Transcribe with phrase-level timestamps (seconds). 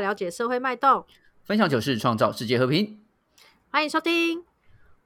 [0.00, 1.04] 了解社会脉动，
[1.44, 3.00] 分享糗事，创造世界和平。
[3.70, 4.44] 欢迎收听。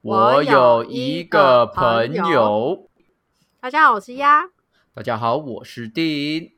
[0.01, 2.89] 我有一个朋友，
[3.59, 4.49] 大家好，我是鸭。
[4.93, 6.51] 大家好，我是丁。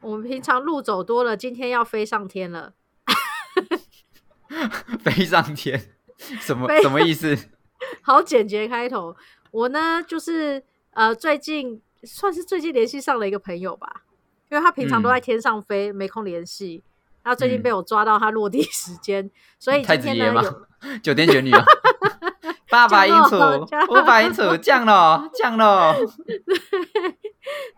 [0.00, 2.74] 我们平常路走多了，今天要飞上天了。
[5.00, 5.90] 飞上天？
[6.18, 7.36] 什么什么意思？
[8.02, 9.16] 好简洁开头。
[9.50, 14.04] 我呢，就是呃，最近算是最近联系上了一个朋友吧，
[14.50, 16.82] 因为他平常都在天上飞，没空联系。
[17.22, 21.64] 然后最近被我抓到他落地时间，所以今天呢有酒店卷女啊，
[22.68, 23.36] 八百英尺，
[23.88, 25.94] 五百英尺，降了，降了。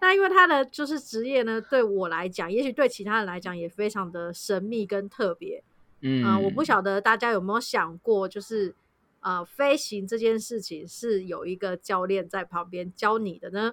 [0.01, 5.63] 那因为他的就是职业呢，对我来讲，也许对其他人来讲也非常的神秘跟特别。
[6.01, 8.75] 嗯，我不晓得大家有没有想过，就是
[9.21, 13.73] 呃，飞行这件事情是有一个教练在旁边教你的呢？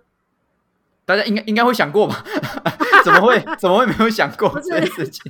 [1.05, 2.23] 大家应该应该会想过吧？
[3.03, 5.23] 怎么会 怎么会没有想过这件事情？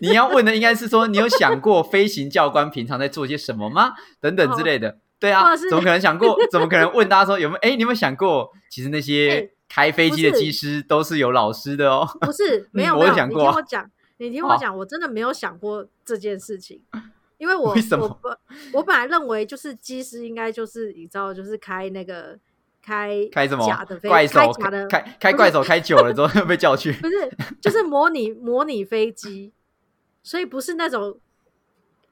[0.00, 3.94] 你要问的应该是说，你有想过飞行教官平常在做些什么吗？
[4.20, 4.98] 等等之类的。
[5.18, 6.36] 对啊，怎么可能想过？
[6.52, 7.58] 怎么可能问大家说有没有？
[7.60, 8.50] 哎，你有没有想过？
[8.70, 12.06] 其实那些开飞机的机师都是有老师的哦。
[12.20, 13.42] 不是，没有，我有想过。
[13.42, 16.82] 你听我讲，你听我讲，我真的没有想过这件事情，
[17.38, 18.20] 因为我我
[18.74, 22.38] 我本来认为就是机师应该就是你知道，就是开那个。
[22.86, 24.52] 开开什么假的飞怪手？
[24.70, 26.92] 的开开怪手开久了之后被叫去？
[27.02, 27.28] 不是，
[27.60, 29.52] 就是模拟模拟飞机，
[30.22, 31.18] 所以不是那种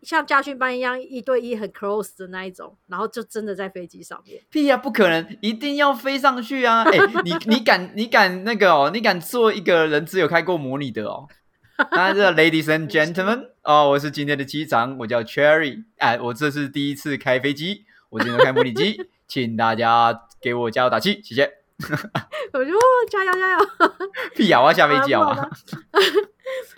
[0.02, 4.42] 像家训班一样一对一很 close 的那一种，然后就真的在飞机上面。
[4.50, 6.82] 屁呀，不可能，一定要飞上去啊！
[6.90, 8.90] 哎，你你敢你敢那个哦？
[8.92, 11.28] 你敢做一个人只有开过模拟的哦？
[11.76, 20.28] 啊，这 ladies and gentlemen，哦，我是今天的机长，我叫 Cherry，哎，我这是第一次开飞机，我今天开模拟机，请大家。
[20.44, 21.50] 给我加油打气，谢谢。
[22.52, 22.70] 我就
[23.08, 23.58] 加油加油！
[24.36, 25.48] 屁呀，我要下飞机好吗？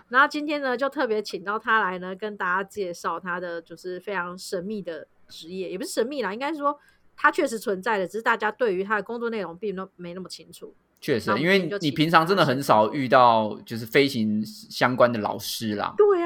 [0.06, 6.78] 然后 今天呢，就特别请到他来呢，跟大家介绍他的就是非常神秘的职业，也不是神秘啦，应该是说
[7.16, 10.72] 他确实存在的，只是大家对于他的工作内容并都没那么清楚。
[11.00, 15.92] 确实，因为你平常真的很少遇到就是飞行相关的老师啦。
[15.96, 16.22] 对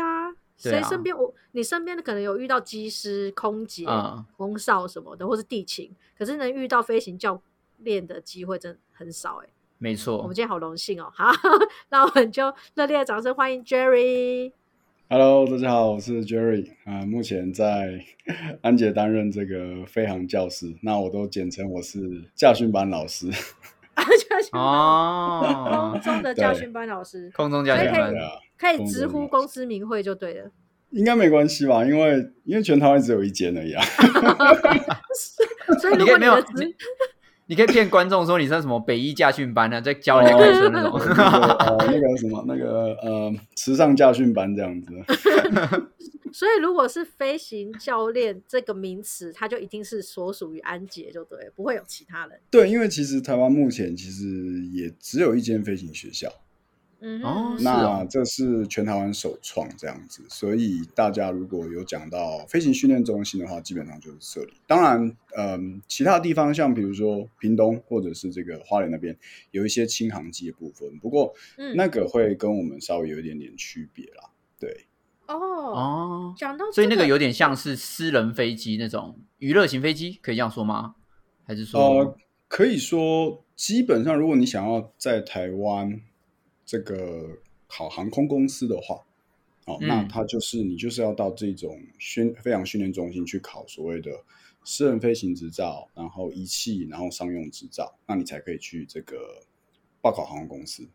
[0.68, 0.72] 啊。
[0.72, 3.86] 谁身边我你身边的可能有遇到机师、空姐、
[4.36, 7.40] 空少什么的，或是地勤，可是能遇到飞行教
[7.78, 9.48] 练的机会真很少哎。
[9.78, 11.10] 没错，我们今天好荣幸哦。
[11.14, 11.30] 好，
[11.88, 14.52] 那我们就热烈的掌声欢迎 Jerry。
[15.08, 18.04] Hello，大家好，我是 Jerry 啊，目前在
[18.62, 21.98] 安捷担任这个飞行教师，那我都简称我是
[22.34, 23.28] 驾训班老师。
[23.94, 28.14] 啊驾训哦，空中的驾训班老师，空中驾训班
[28.60, 30.50] 可以直呼公司名讳就对了。
[30.90, 31.84] 应该没关系吧？
[31.84, 33.82] 因为因为全台湾只有一间而已啊。
[35.80, 36.34] 所以如果没有，
[37.46, 40.92] 你可以骗观众说你是什么北医驾训班呢，在教人家开车那种。
[40.92, 44.88] 哦，那个什么，那个呃，时尚驾训班这样子。
[46.32, 52.38] 所以，如果是飞行教练这个名词，它就一定是所属于安捷，就对，不会有其他人。
[52.50, 54.24] 对，因为其实台湾目前其实
[54.72, 56.28] 也只有一间飞行学校。
[57.00, 64.52] 嗯哦，那这是全台湾首创这样子，所以大家如果有讲到飞行训练中心的话，基本上就是这里。
[64.66, 69.16] 当然，嗯，其他地方像比如说屏东或者是这个花莲那边，
[69.50, 71.34] 有一些轻航机的部分，不过
[71.74, 74.30] 那个会跟我们稍微有一点点区别啦。
[74.58, 74.86] 对。
[75.26, 80.96] 哦哦，讲到所以那个有点像是私人飞机那种娱乐型飞机，可以这样说吗？
[81.46, 81.80] 还是说？
[81.80, 82.16] 呃，
[82.48, 86.00] 可以说，基本上如果你想要在台湾
[86.70, 87.36] 这个
[87.66, 89.00] 考航空公司的话，
[89.66, 94.12] 哦，那它就是你就是要到这种训飞行训练中心去考所谓的
[94.62, 99.42] 私人飞行执照，然后仪器，然后商用执照，那你才可以去这个
[100.00, 100.86] 报考航空公司。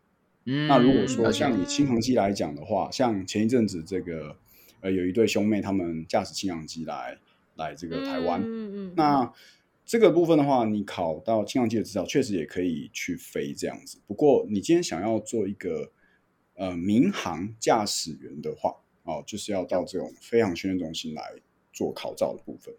[0.44, 4.34] 那如果说像以轻航机来讲的话，像前一阵子这个
[4.80, 7.18] 呃有一对兄妹，他们驾驶轻航机来
[7.56, 9.30] 来这个台湾，嗯嗯，那
[9.86, 14.00] 这个部分的话，你考到轻航机的执照，确实也可以去飞这样子。
[14.06, 15.92] 不过你今天想要做一个
[16.56, 18.74] 呃民航驾驶员的话，
[19.04, 21.22] 哦，就是要到这种飞航训练中心来
[21.72, 22.74] 做考照的部分。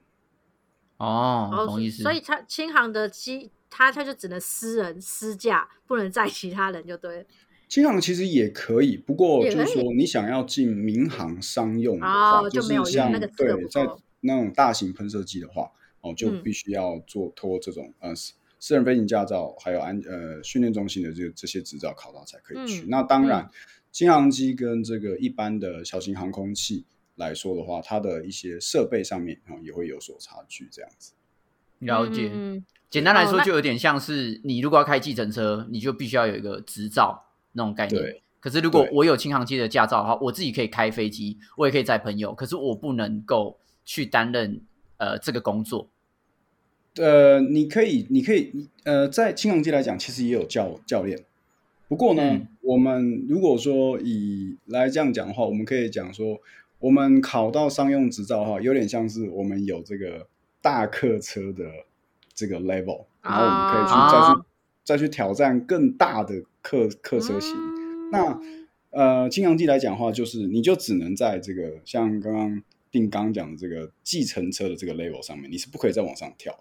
[0.97, 2.03] 哦，同意思。
[2.03, 7.25] 所以它轻航的机，它它就只能私人私驾，不能载其他人，就对。
[7.69, 13.87] 轻航其实也可以，不过就是说，你想要进民航商用的话，就是像对在
[14.21, 15.71] 那种大型喷射机的话，
[16.09, 18.13] 哦，就必须要做托这种呃
[18.59, 22.85] 私人飞行驾照，还有安呃训练中心的这这些执照考到才可以去。
[22.87, 23.49] 那当然，
[23.91, 31.13] 轻航机跟这个一般的小型航空器来说的话，它的一些设备上面啊也会有所差距，这样子。
[31.79, 32.31] 了解，
[32.89, 37.25] 简单来说，就有点像是你如果要开计程车，你就必须要有一个执照。
[37.53, 44.61] 那种概念，可是如果我有轻航机的驾照的话，我自己可以开飞机，我也可以载朋友，可是我不能够去担任
[44.97, 45.89] 呃这个工作。
[46.97, 51.19] 呃，你可以，你可以，呃，在轻航机来讲，其实也有教教练。
[51.87, 56.39] 不过呢，我们如果说以来这样讲的话，我们可以讲说，
[56.79, 60.27] 我们考到商用执照的话，有点像是我们有这个
[60.61, 61.63] 大客车的
[62.33, 64.41] 这个 level，然后我们可以去再去
[64.83, 67.55] 再去挑战更大的客客车型。
[68.11, 68.39] 那
[68.89, 76.59] 呃，轻航机来讲的话，就是你就只能在这个像刚刚定刚讲的这个计程车的这个 level 上面，你是不可以再往上跳的。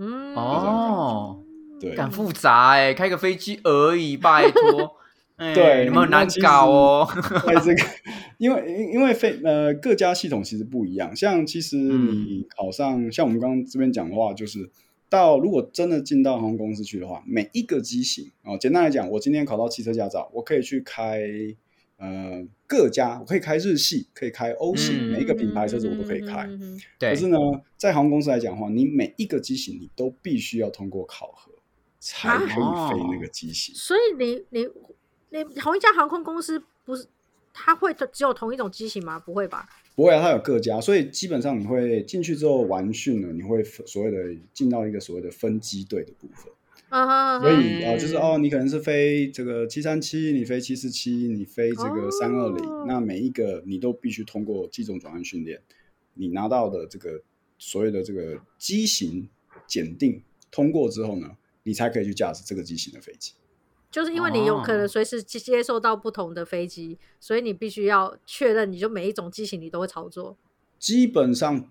[0.00, 1.44] 嗯哦。
[1.78, 4.96] 对，很复杂哎，开个飞机而已，拜托。
[5.54, 7.08] 对，有没有难搞哦？
[7.46, 7.82] 在这个，
[8.36, 11.16] 因为因为飞呃各家系统其实不一样。
[11.16, 14.68] 像其实你考上，像我们刚刚这边讲的话，就是
[15.08, 21.22] 到如果真的进到航空公司去的话，每一个机型哦，简单来讲，我今天考到汽车驾照，我可以去开
[21.96, 26.48] 呃各家，我可以开日系，可以开欧系，每一个品牌车子我都可以开。
[26.98, 27.10] 对。
[27.10, 27.36] 可是呢，
[27.76, 31.50] 在航空公司来讲的话，你每一个机型你都必须要通过考核。
[32.02, 34.66] 才可以飞那个机型，所以你你
[35.28, 37.06] 你同一家航空公司不是，
[37.52, 39.18] 它会只有同一种机型吗？
[39.18, 39.68] 不会吧？
[39.94, 46.50] 不会啊，它有各家，所以基本上你会进去之后完训了，你会所谓的进到一个所谓的分机队的部分。
[46.90, 55.62] 啊所以啊，就是哦，你可能是飞这个七三七，你飞七四七，你飞这个三二零，那每一个你都必须通过机种转换训练，
[56.14, 57.22] 你拿到的这个
[57.58, 59.28] 所谓的这个机型
[59.66, 61.36] 检定通过之后呢？
[61.62, 63.34] 你才可以去驾驶这个机型的飞机，
[63.90, 70.38] 就是因为你有可能随时接受到不同的飞机，所以你必须要确认，你就每一种机型你都会操作。
[70.78, 71.70] 基本上，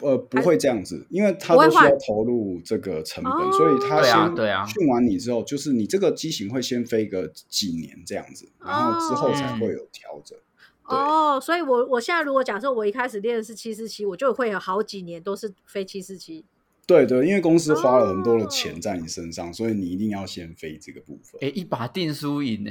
[0.00, 10.38] 呃，不会这样子，因为他都需要投入这个成本，所以他先对啊训完你之后，就是你这个机型会先飞个几年这样子，然后之后才会有调整。
[10.84, 16.44] 哦，所以我我现在如果假设我一开始练的是七四七，我就会有好几年都是飞七四七。
[16.86, 21.38] 对对，因为公司花了很多的钱在你身上，所以你一定要先飞这个部分。
[21.42, 22.70] 哎，一把定输赢呢？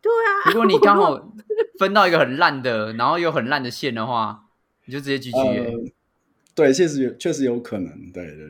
[0.00, 1.32] 对啊，如果你刚好
[1.78, 4.44] 分到一个很烂的，然后又很烂的线的话，
[4.86, 5.92] 你就直接 GG。
[6.64, 8.12] 对，确实有，确实有可能。
[8.12, 8.46] 对对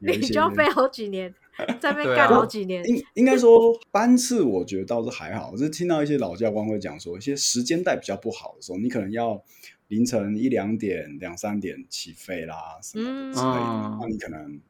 [0.00, 1.34] 对，你就要飞好几年，
[1.80, 2.84] 在那边干好几年。
[2.84, 5.50] 应应该说班次，我觉得倒是还好。
[5.52, 9.42] 我是听到一些老教官会讲说，一些时间带比较不好的时候，你可能要。
[9.88, 14.60] 凌晨一两点、两三点起飞啦，什么之类的，那你可能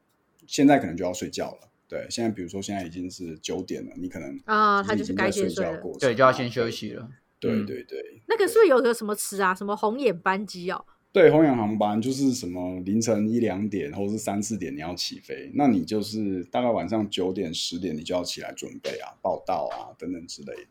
[0.45, 1.69] 现在可能就要睡觉了。
[1.87, 7.09] 对，现在比如说现在已经是九点了，你可能啊，他就是该睡觉过，对，就要先休息了。
[7.39, 9.55] 对对对，那个是不是有个什么词啊？
[9.55, 10.85] 什么红眼班机哦？
[11.13, 20.67] 对，红眼航班就是什么凌晨一两点或者是三四点你要起飞，那你就是大概晚上九点十点你就要起来准备啊、报到啊等等之类的。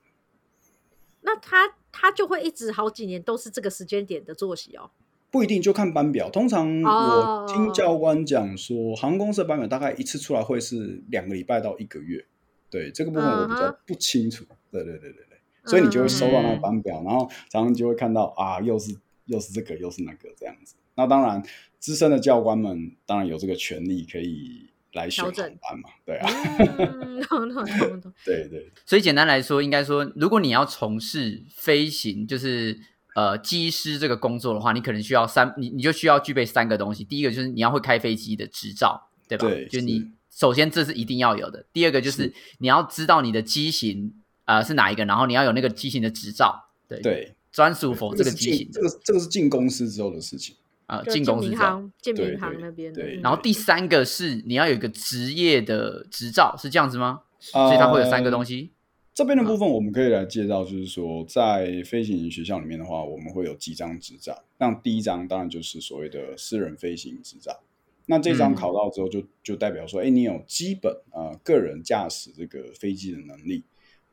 [1.23, 4.91] 那他他就会一直好几年都是这个时间点的作息哦？
[5.29, 6.31] 不一定，就看班表。
[6.31, 12.25] 通常我听教官讲说，航空公司的班表大概一次出来会是两个礼拜到一个月。
[12.71, 14.45] 对这个部分我比较不清楚。
[14.71, 20.75] 对对对对对，所以你就会收到那个班表，然后常常就会看到啊，又是又是这个又是那个这样子。
[20.95, 21.43] 那当然，
[21.79, 24.71] 资深的教官们当然有这个权利可以。
[24.93, 25.23] 来选
[25.61, 26.27] 班嘛，对啊，
[28.25, 28.73] 对对。
[28.87, 32.81] 所以简单来说，应该说，如果你要从事飞行，就是
[33.15, 37.05] 呃机师这个工作的话，你可能需要三，你你就需要具备三个东西。
[37.05, 39.47] 第一个就是你要会开飞机的执照，对吧？
[39.47, 41.67] 对，就你首先这是一定要有的。
[41.75, 44.15] 第二个就是你要知道你的机型
[44.47, 48.69] 呃是哪一个，然后你要有那个机型的执照，对对，专属否这个机型。
[48.71, 50.55] 这个这个是进公司之后的事情。
[50.85, 52.93] 啊，进公司行，进民航那边。
[52.93, 57.23] 对，然后第三个是你要有一个职业的执照，是这样子吗？
[57.41, 58.73] 所以它会有三个东西。
[59.15, 64.45] 这边的部分我们可以来介绍，就是说在飞行学校里面的话，我们会有几张执照。
[64.59, 67.59] 那第一张当然就是所谓的私人飞行执照。
[68.05, 73.65] 那这张考到之后，就就代表说，哎，你有基本啊个人驾驶这个飞机的能力。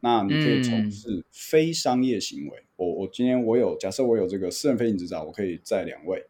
[0.03, 2.63] 那你可以从事非商业行为。
[2.75, 6.25] 我我今天我有假设我有这个私人飞行执照，我可以载两位。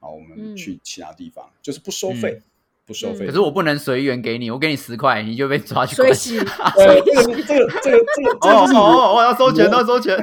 [0.00, 2.38] 啊，我们去其他地方，就是不收费，
[2.84, 3.24] 不收费。
[3.24, 6.14] 可是我不能随缘给你，我给你十块，你就被抓去关。
[6.14, 10.14] 随这个这个这个这个，哦哦，我要收钱，要收钱。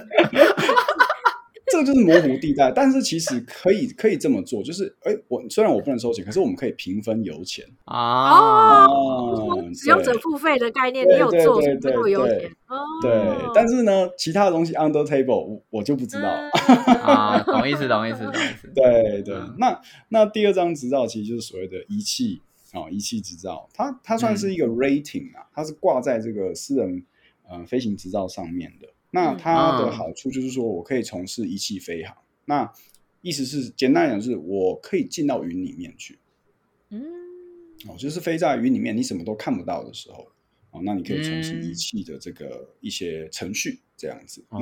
[1.72, 8.86] 这个就是模糊地带，但是其实可以可以这么做，就是哎，我虽然我不能收钱，可是我们可以平分油钱啊。
[8.86, 12.52] 哦，使用者付费的概念，你有做，对对对油钱。
[12.68, 13.12] 哦，对，
[13.54, 16.30] 但是呢，其他的东西 under table，我我就不知道。
[17.04, 18.72] 啊，懂意思，懂意思，懂意思。
[18.76, 27.04] 对对，那那第二张执照其实就是所谓的仪器啊，仪器执照，它它算是一个 rating 啊，它是挂在这个私人
[27.50, 28.88] 呃飞行执照上面的。
[29.12, 32.14] 那它的好处就是说我可以从事仪器飞行。
[32.46, 32.74] 那
[33.22, 36.18] 意思是简单讲，是我可以进到云里面去。
[36.90, 37.04] 嗯，
[37.88, 40.28] 哦，就是飞在云里面，你什么都看不到的时候，
[40.72, 44.44] 哦，那你可以从事仪器的这个一些程序这样子。
[44.50, 44.60] 那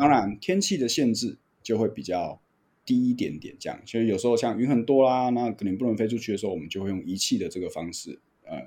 [0.00, 2.42] 当然，天气的限制就会比较
[2.84, 3.80] 低一点点，这样。
[3.86, 8.60] 所以有时候像云很多啦，那可能不能飞出去的时候，我们就会用仪器的这个方式，呃，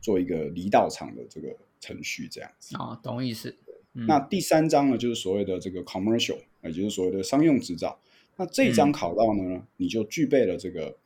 [0.00, 2.76] 做一个离道场的这个程序这样子。
[2.76, 3.56] 哦，懂意思。
[3.92, 7.98] 那第三章呢，就是所谓的这个 commercial，也就是所谓的商用执照。
[8.36, 10.96] 那这一章考到呢，你就具备了这个。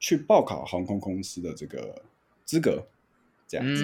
[0.00, 2.02] 去报考航空公司的这个
[2.44, 2.86] 资格，
[3.48, 3.82] 这样子。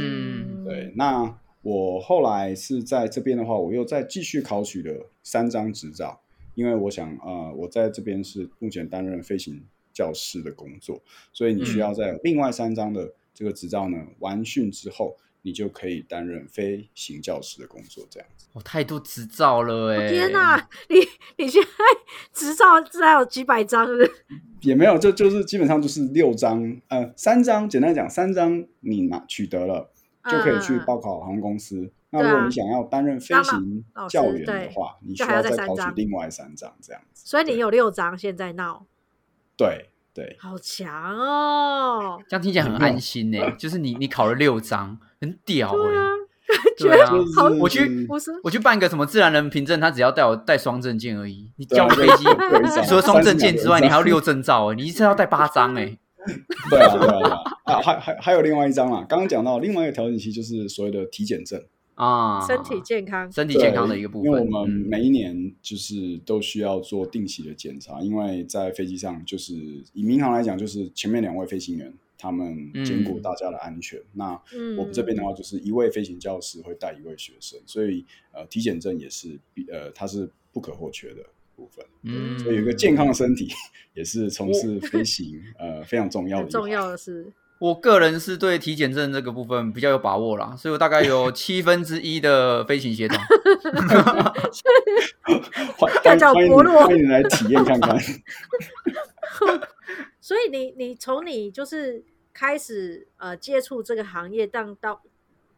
[0.67, 6.21] 对，那我后来是在这边的话，我又再继续考取了三张执照，
[6.55, 9.62] 因为我想，呃，我在这边是目前担任飞行
[9.95, 11.00] 教师的工作，
[11.33, 15.17] 所以你需要在另外三张的这个执照呢完训之后。
[15.42, 18.47] 你就可以担任飞行教师的工作，这样子。
[18.52, 20.09] 哦，太多执照了哎！
[20.09, 20.56] 天哪，
[20.88, 20.97] 你
[21.37, 21.68] 你现在
[22.32, 24.09] 执照至少有几百张了？
[24.62, 27.68] 也没有，就就是基本上就是六张，呃，三张。
[27.68, 29.90] 简单讲，三张你拿取得了，
[30.30, 31.90] 就可以去报考航空公司。
[32.11, 37.23] 那如果你想要担任飞行教员的话，你需要再考取另外三张，这样子。
[37.26, 38.85] 所以你有六张，现在闹。
[39.56, 39.87] 对。
[40.12, 42.20] 对，好强哦！
[42.28, 43.38] 这样听起来很安心呢。
[43.56, 46.11] 就是你，你考了六张，很屌哎。
[46.77, 47.12] 对啊，
[47.61, 48.09] 我去，
[48.43, 51.49] 我去办一个什么自然人凭证，他只要带我带双证件而已。
[51.57, 52.25] 你教飞机，
[52.89, 55.97] 除了双证件之外，你还要六证照哎，你一次要带八张 哎。
[56.69, 59.07] 对啊，对啊，啊，还还还有另外一张啦。
[59.09, 61.62] 刚刚讲到另外一个调整期，就是所谓的体检证。
[61.95, 64.31] 啊，身体健康，身体健康的一个部分。
[64.31, 69.55] 因为我们每一年就是都需要做定期的检查，因为在飞机上，就是
[69.93, 73.99] 以民航来讲，就是前面两位飞行员他们兼顾大家的安全。
[74.12, 74.39] 那
[74.77, 79.39] 我们这边的话，就是一位飞行教师会带一位学生，所以呃，体检证也是
[79.73, 81.25] 呃，它是不可或缺的
[81.57, 81.85] 部分。
[82.03, 83.49] 嗯，所以有一个健康的身体
[83.95, 86.49] 也是从事飞行呃非常重要的。
[86.53, 87.33] 重要的是。
[87.59, 93.19] 我个人是对体检证这个部分比较有把握啦，所以我大概有 七分之一的飞行协同。
[95.77, 95.93] 欢
[96.47, 97.95] 迎欢迎来体验看看。
[100.31, 105.03] 所以你你从你就是开始呃接触这个行业，当到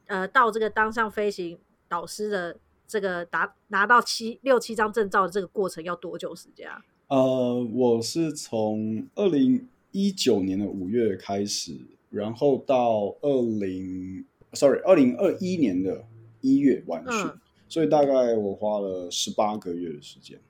[0.07, 1.59] 呃到这个当上飞行
[1.91, 2.57] 导师的
[2.89, 6.83] 这个达拿到七六七张证照的这个过程要多久时间啊？
[7.09, 9.69] 呃，我是从二零。
[9.95, 14.25] 一九年的五月开始，然后到二零
[14.55, 16.07] ，sorry，二零二一年的
[16.41, 17.31] 一月完训，
[17.69, 20.41] 所以大概我花了十八个月的时间。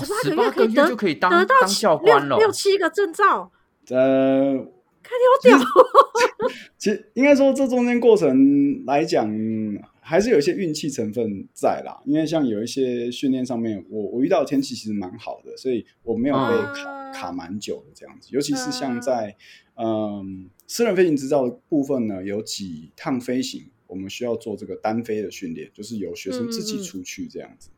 [0.00, 3.52] 十八个月就可以当得到教官了，六七个证照。
[3.90, 4.54] 呃，
[5.02, 5.58] 看你好屌。
[6.78, 9.30] 其实应该说，这中间过程来讲。
[10.04, 18.28] 还是有一些运气成分在啦，因为像有一些训练上面，我我遇到的天气其实蛮好的，所以我没有被卡卡蛮久的这样子。
[18.32, 19.34] 尤其是像在
[19.76, 27.70] 嗯私人飞行执照的部分呢，有几趟飞行，我们需要做这个单飞的训练，就是由学生自己出去这样子。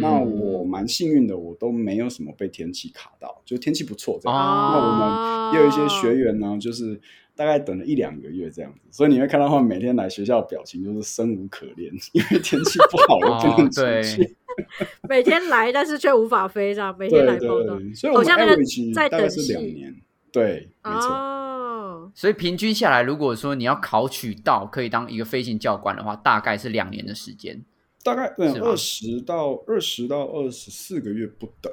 [0.00, 4.38] 那我蛮幸运的，我都没有什么被天气卡到，就天气不错这样。
[4.38, 7.00] 那我们也有一些学员呢，就是。
[7.38, 14.36] 大概等了一两个月这样子，所以你会看到他们每天来学校表情就是生无可恋， 因为天气不好了不能出去。
[15.08, 17.78] 每天来，但是却无法飞，这样每天来报道。
[17.94, 18.56] 所以我们那个
[18.92, 19.94] 大概是两年，
[20.32, 22.10] 对，没错。
[22.12, 27.62] 所以平均下来，如果说你要考取到可以当一个飞行教官的话，大概是两年的时间。
[28.02, 31.72] 大概对二十到二十到二十四个月不等。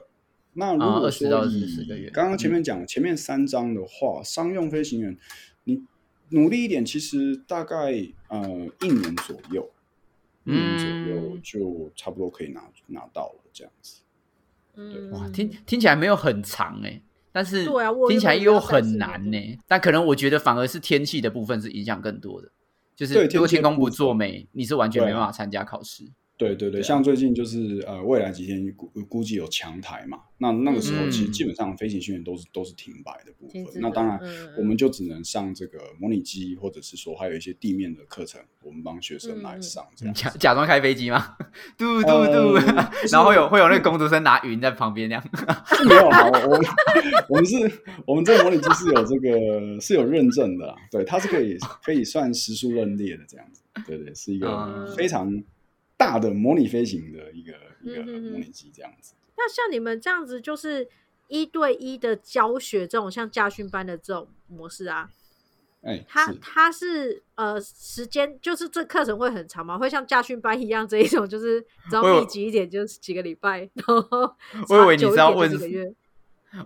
[0.54, 5.18] 那如果说以刚刚前面讲前面三章的话，商用飞行员。
[5.66, 5.84] 你
[6.30, 7.76] 努力一点，其实大概
[8.30, 8.48] 呃
[8.82, 9.70] 一年左右，
[10.44, 14.02] 一年左右就差不多可以拿拿到了这样子。
[14.76, 17.02] 嗯，哇，听听起来没有很长哎，
[17.32, 19.58] 但是对啊，听起来又很难呢。
[19.68, 22.50] 但可能我觉得反而是天气的部分是影响更多的，
[22.96, 26.12] 就是如果天空不作美，你是完全没办法参加考试。
[26.38, 33.82] 对对对，像最近就是呃，未来几天估估计有强台嘛，那那个时候其实基本上飞行训练都是都是停摆的部分。
[33.82, 34.20] 那当然，
[34.58, 39.86] 我们就只能上这个模拟机，或者是说还有一些地面的课程，我们帮学生来上。
[39.96, 41.38] 这样假假装开飞机吗？
[41.78, 42.56] 嘟嘟嘟，
[43.10, 45.24] 然后会有会有那个工读生拿云在旁边那样。
[45.88, 46.60] 没有啊，我
[47.30, 47.56] 我们是
[48.06, 53.62] 我们这个模拟机是有这个是有认证的，对，它是可以可以算时速认列的这样子。
[53.88, 55.32] 对对，是一个非常。
[55.98, 59.14] 大的模拟飞行的一个一个模拟机这样子。
[59.38, 60.88] 那像你们这样子，就是
[61.28, 65.10] 一对一的教学这种像驾训班的这种模式啊？
[65.82, 69.78] 哎，他他是呃时间就是这课程会很长吗？
[69.78, 74.36] 会像驾训班一样这一种，就是只要密集一点，就是几个礼拜，然后
[74.70, 75.94] 我以为你是要问几个月。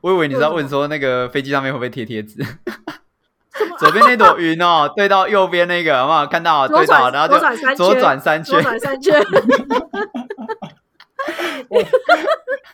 [0.02, 2.42] 我以为你是要问说那个飞机上面会不会贴贴纸？
[3.80, 6.28] 左边那朵云哦， 对到右边那个，好不好？
[6.28, 7.40] 看到对到，然后就
[7.76, 9.20] 左转三圈，左转三圈。
[11.70, 11.84] 我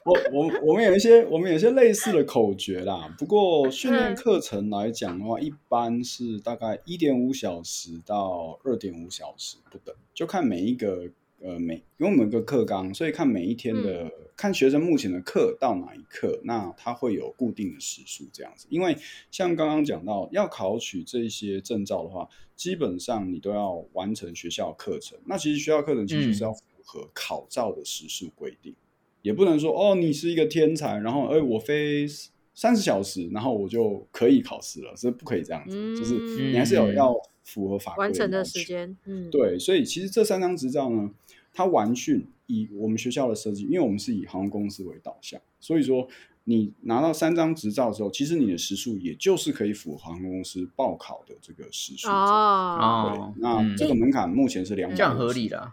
[0.05, 11.10] 我我我们有一些我们有一些类似的口诀啦，不过训练课程来讲的话，一般是大概一点五小时到二点五小时不等，就看每一个
[11.41, 18.67] 呃每因为我们有个课纲，所以看每一天的看学生目前的课到哪一课，那他会有固定的时数这样子。
[18.69, 18.97] 因为
[19.31, 25.17] 像刚刚讲到要考取这些证照的话，基本上你都要完成学校课程。
[25.25, 26.53] 那其实学校课程其实是要。
[26.85, 28.75] 符合考照的时数规定，
[29.23, 32.05] 也不能说哦，你是一个天才，然后哎，我飞
[32.53, 36.13] 三十小时，然后我就可以考试了，是不可以这样子，就是
[36.51, 37.11] 你还是有要
[37.45, 38.97] 符合法规完成的时间。
[39.05, 41.09] 嗯，对，所以其实这三张执照呢，
[41.53, 46.05] 它完训以我们学校的设计，因为我们是以航空公司为导向，所以说
[46.43, 52.09] 你拿到三张执照之后，其实你的时数也就是可以符合航空公司报考的这个时数。
[52.09, 55.71] 哦，对，那这个门槛目前是两，这样合理的。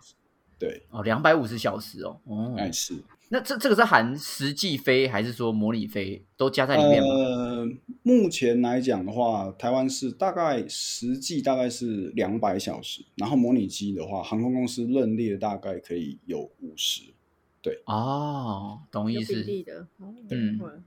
[0.59, 2.95] 对哦，两百五十小时哦，哦，哎是，
[3.33, 7.09] 那这这个是含实际飞还是说模拟飞都加在里面吗？
[7.09, 7.67] 呃，
[8.03, 17.15] 目前来讲的话，台湾是大概实际大概是两百小时，然后模拟机的话，航空公司认列大概可以有五十，
[17.63, 19.89] 对，哦，懂意思，比例的，
[20.29, 20.85] 嗯，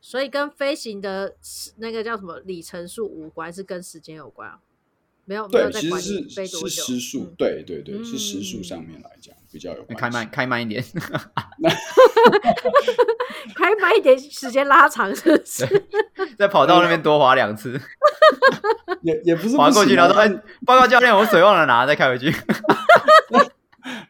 [0.00, 1.36] 所以跟飞行的
[1.76, 4.58] 那个叫什么里程数无关，是跟时间有关啊。
[5.28, 9.84] 没有，对，其实是是时数，对对对，是时数上面来讲比较有。
[9.96, 10.82] 开慢开慢一点，
[13.54, 15.66] 开慢一点，时间拉长是不是？
[16.38, 17.78] 在跑道那边多滑两次，
[19.02, 20.28] 也也不是滑过去，然后说：“哎，
[20.64, 22.32] 报告教练，我水忘了拿，再开回去。”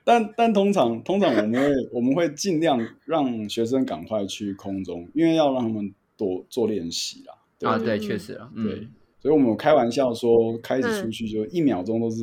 [0.05, 7.35] 但但通常通常我们会我们会尽量让学生赶快去空中，因为要让他们多做练习啦。
[7.69, 8.88] 啊，对，确实啊，对。
[9.20, 12.22] 所以，我们开玩笑说，开始出去就一秒钟都是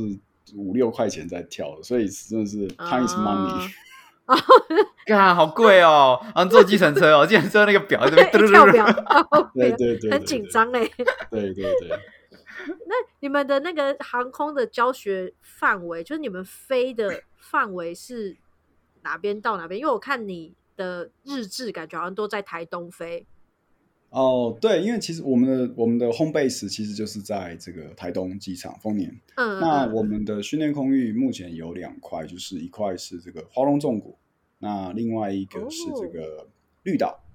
[0.55, 3.71] 五六块钱在跳，所以真的是 time is money。
[5.13, 6.19] 啊，好贵哦！
[6.34, 8.86] 啊，坐计程车哦，计程车那个表对 跳表，
[9.53, 10.89] 对对对，很紧张哎。
[11.29, 11.89] 对对对。
[12.88, 18.36] 那你们的那个航空的教学范围，就是你们飞的范围是
[19.03, 19.79] 哪边到哪边？
[19.79, 23.27] 因为我看你的日志，感觉好像都在台东飞。
[24.12, 29.13] 哦，对，因为其实我们的我们的 home base 其实就是在这个台东机场丰年。
[29.36, 34.15] 嗯，那我们的训练空域目前有两块，就是一块是这个华龙纵谷，
[34.60, 36.48] 那另外一个是这个
[36.84, 37.26] 绿岛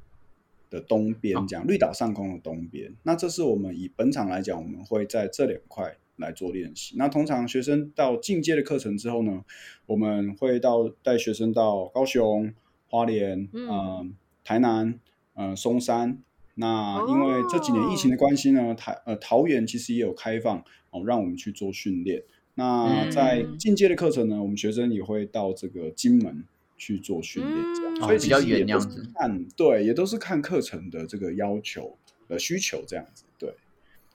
[0.70, 2.94] 的东边，这样绿岛上空的东边。
[3.02, 6.94] 那这是我们以本场来讲，我们会在这两块来做练习。
[6.96, 9.44] 那通常学生到进阶的课程之后呢，
[9.84, 12.54] 我们会到带学生到高雄、
[12.88, 14.98] 花莲、嗯、台南、
[15.34, 16.16] 嗯、松山。
[16.60, 22.22] 那因为这几年疫情的关系呢，台呃桃园其实也有开放哦，让我们去做训练。
[22.54, 26.44] 那在进阶的课程呢，我们学生也会到这个金门
[26.76, 29.02] 去做训练，这样，所以比较远这样子。
[29.14, 31.96] 看，对，也都是看课程的这个要求
[32.28, 33.24] 呃需求这样子。
[33.38, 33.54] 对，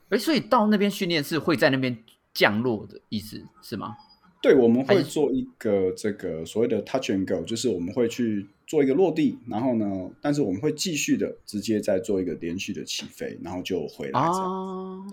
[0.10, 1.97] 哎，所以到那边训练是会在那边
[2.31, 3.95] 降落的意思是吗？
[4.45, 8.47] 对，我们会做一个这个所谓的 touch and go，就是我们会去。
[8.67, 9.86] 做一个落地，然后呢？
[10.19, 14.19] 但是我们会继续的，直接再做一个连续的起飞，然后就回来。
[14.19, 15.05] 哦，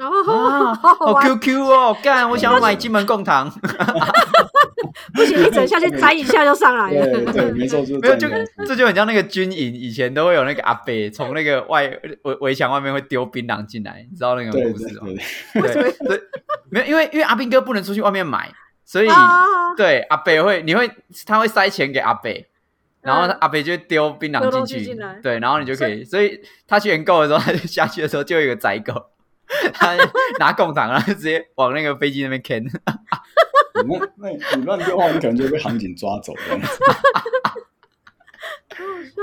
[0.80, 2.30] 好 Q Q 哦，干！
[2.30, 3.50] 我想要买金门贡糖。
[5.12, 7.30] 不行，一整下去摘一下就上来了。
[7.30, 8.26] 对，没错，没有就
[8.66, 11.86] 这就很像那个军营，以前都会有那个阿伯从那个外
[12.22, 15.06] 围围墙外面会丢槟榔进来，你知道那个故事吗？
[15.52, 16.22] 对对，
[16.70, 18.50] 没有，因为因为阿兵哥不能出去外面买，
[18.92, 19.08] 所以
[19.74, 20.90] 对阿北会，你会
[21.24, 22.46] 他会塞钱给阿北。
[23.00, 29.06] 然后阿北就丢槟榔进去，对，然后你就可以，所以他去研购的时候，他就下去的时候就有一个仔狗，
[29.72, 29.96] 他
[30.38, 32.62] 拿贡糖，然后直接往那个飞机那边啃。
[33.74, 33.82] 那
[34.18, 36.40] 那你乱丢话，你可能就被航警抓走了。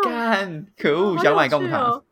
[0.03, 2.03] 干，可恶，想买贡糖。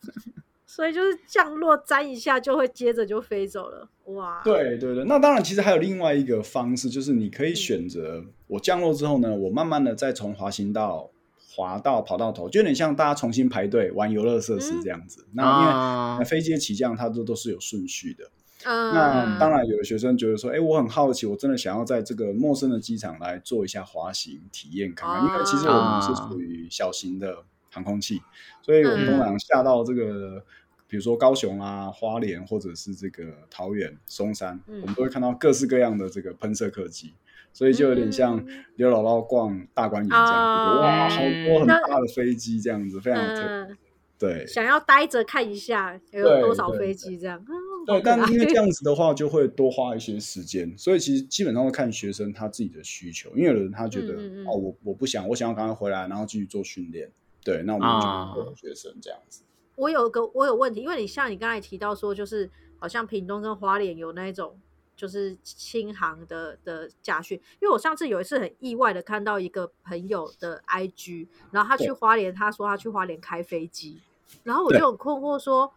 [0.78, 3.90] 所以就是降落沾一下，就会接着就飞走了。
[4.14, 4.44] 哇！
[4.44, 11.10] 对对对，那当然，其实还有另外一个方式，就是你可以选择，我降落之后呢，我慢慢的再从滑行道。
[11.56, 15.26] 滑到跑道头，就有点像大家重新排队玩游乐设施这样子。
[15.34, 18.30] 那因为飞机的起降，它都都是有顺序的。
[18.64, 28.22] 那当然，有的学生觉得说：“哎，我很好奇，我真的想要在这个陌生的机场来做一下滑行体验看看。”因为其实我们是属于小型的航空器，
[28.62, 30.46] 所以我们通常下到这个
[30.88, 37.14] 比如说高雄啊、花莲或者是这个桃园、松山，我们都会看到各式各样的这个喷射客机，
[37.52, 38.44] 所以就有点像
[38.76, 43.68] 刘姥姥逛大观园这样，哇，好多很大的飞机这样子，非常特。
[44.20, 47.40] 对，想要待着看一下有多少飞机这样。
[47.86, 53.30] 对，但因为这 样子的话，就会多花一些时间，所以其实基本上会看学生他自己的需求。
[53.36, 54.16] 因为有人他觉得
[54.48, 57.12] 哦，我我不想，我想要赶快回来，然后继续做训练。
[57.44, 57.88] 对，那我们
[58.34, 59.44] 就会学生这样子。
[59.78, 64.60] 我有个我有问题，因为你像你刚才提到说，就是好像屏东跟花莲有那一种
[64.96, 67.40] 就是轻航的的驾训。
[67.62, 74.02] 因为我上次有一次很意外的看到一个朋友的 IG，然后他去花莲，他说他去花莲开飞机。
[74.44, 75.72] 然后我就很困惑，说：“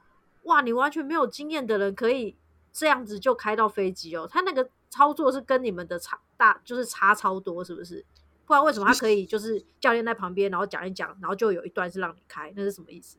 [0.45, 2.35] 哇，你完全没有经验的人可以
[2.73, 4.27] 这样子就开到飞机哦？
[4.29, 8.05] 他那个操作是跟你们的差大，就是差超多，是不是？
[8.47, 13.19] 不然为什么他可以就是教练在旁边，然后讲一讲，然后就有一段是让你开，那是什么意思？”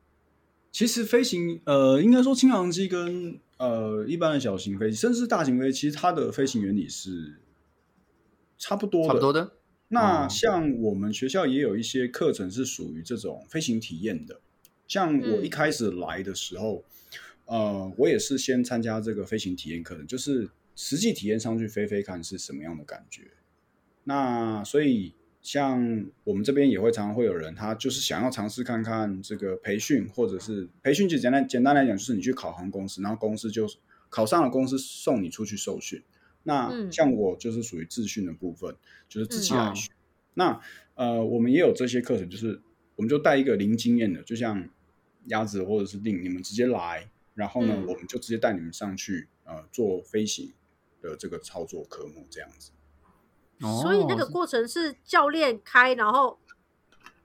[0.71, 7.41] 其实飞行，呃，应该说轻航机跟呃一般的小型飞机，甚至是大型飞机，其实它的飞行原理是
[8.57, 9.51] 差不多差不多的。
[9.89, 14.39] 那像我们学校也有一些课程是属于这种飞行体验的。
[14.87, 16.85] 像我一开始来的时候，
[17.45, 23.31] 呃，我也是先参加这个飞行体验课程，就是实际体验上去飞飞看是什么样的感觉。
[24.05, 33.67] 那所以像我们这边也会常常会有人，他就是想要尝试看看这个培训，或者是培训就简单简单来讲，就是你去考航公司，然后公司就
[34.09, 36.01] 考上了，公司送你出去受训。
[36.43, 38.75] 那像我就是属于自训的部分，
[39.09, 39.91] 就是自己来学。
[40.33, 40.59] 那
[40.95, 42.61] 呃，我们也有这些课程，就是
[42.95, 44.69] 我们就带一个零经验的，就像。
[45.27, 50.51] 鸭子或者是令你们直接来，然后呢，我们就直接带你们上去，呃，做飞行
[50.99, 52.71] 的这个操作科目这样子。
[53.61, 56.37] 所以那个过程是教练开，然后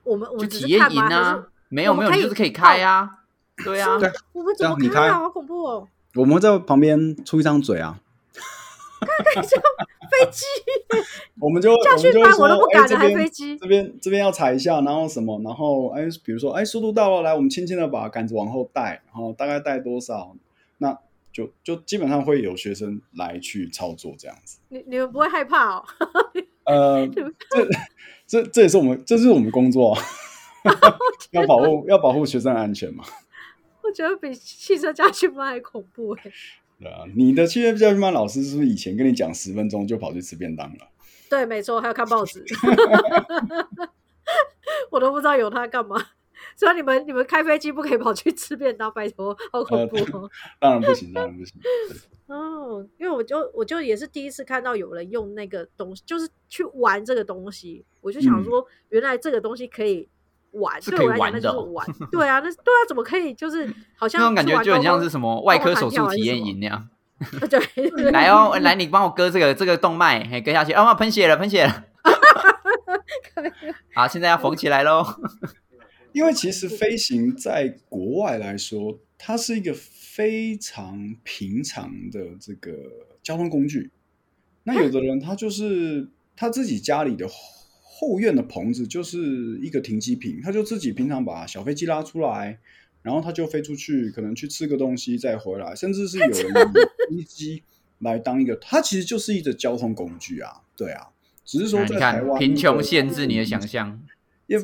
[0.05, 3.09] 我们我们体验营啊，没有没有，就是可以开啊，
[3.65, 3.99] 对啊，
[4.33, 5.21] 我们怎么开啊？
[5.21, 5.89] 好恐怖哦！
[6.15, 8.01] 我们在旁边出一张嘴啊。
[8.99, 10.45] 看看这飞机，
[11.39, 13.57] 我们就 驾训班我都不敢开飞机。
[13.59, 20.46] 这边这边要踩一下，然后什么，然后哎，比如说哎，速度到了，来，我们轻轻的把杆子往后带，然后大概带多少，那
[21.37, 24.59] 就就基本上会有学生来去操作这样子。
[24.71, 25.85] 你你们不会害怕哦？
[26.65, 27.07] 呃，
[27.51, 27.69] 这
[28.27, 29.95] 这这也是我们这是我们工作，
[31.33, 33.05] 要保护要保护学生安全嘛。
[33.83, 36.23] 我觉得比汽车驾训班还恐怖哎。
[36.81, 40.89] 对啊，你的汽车教训班老师是不是以前跟你讲十分钟就跑去吃便当了？
[41.29, 42.43] 对，没错，还要看报纸，
[44.91, 45.97] 我都不知道有他干嘛。
[46.55, 50.31] 所以你们你们开飞机不可以跑去吃便当，拜托，好恐怖哦！
[50.61, 51.61] 当然不行，当然不行。
[52.29, 60.09] 哦，因为我就我就也是第一次看到有人用那个东西，就是去玩这个东西，我就想说，原来这个东西可以。
[60.53, 66.89] 玩对我来讲那就是玩， 对啊，那对啊，怎么可以就是好像那种感觉就很像是什么外科手术体验营那样。
[67.51, 71.85] 对，来哦，来你帮我割这个这个动脉，嘿，割下去，啊，喷血了，喷血了。
[73.95, 75.05] 好，现在要缝起来喽。
[76.17, 82.73] 因为其实飞行在国外来说，它是一个非常平常的这个
[83.23, 83.91] 交通工具。
[84.63, 87.29] 那有的人他就是他自己家里的。
[87.99, 92.59] 后院的棚子就是一个停机坪，他就自己平常把小飞机拉出来，
[93.03, 96.73] 然后他就飞出去，可能去吃个东西再回来，甚至是有人
[97.11, 97.63] 以飞机
[98.01, 101.09] 来当一个，它其实就是一个交通工具啊，对啊，
[101.43, 103.99] 只是说在台湾贫穷限制你的想象，
[104.47, 104.59] 也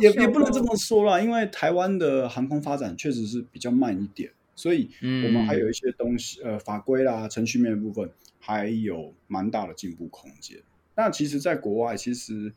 [0.00, 8.10] 也也不能这么说啦，因为台湾的航空发展确实是比较慢一点，所以我们还有一些东西，呃，法规啦、程序面的部分
[8.40, 10.58] 还有蛮大的进步空间。
[10.96, 12.52] 那其实，在国外，其实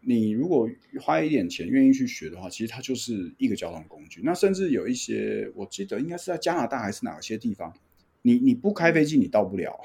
[0.00, 0.68] 你如果
[1.00, 4.22] 花一点钱，愿意去学的话，其实它就是一个交通工具。
[4.24, 7.74] 那甚至有一些，我记得应该是在加拿大还是哪些地方，
[8.22, 9.78] 你你不开飞机，你到不了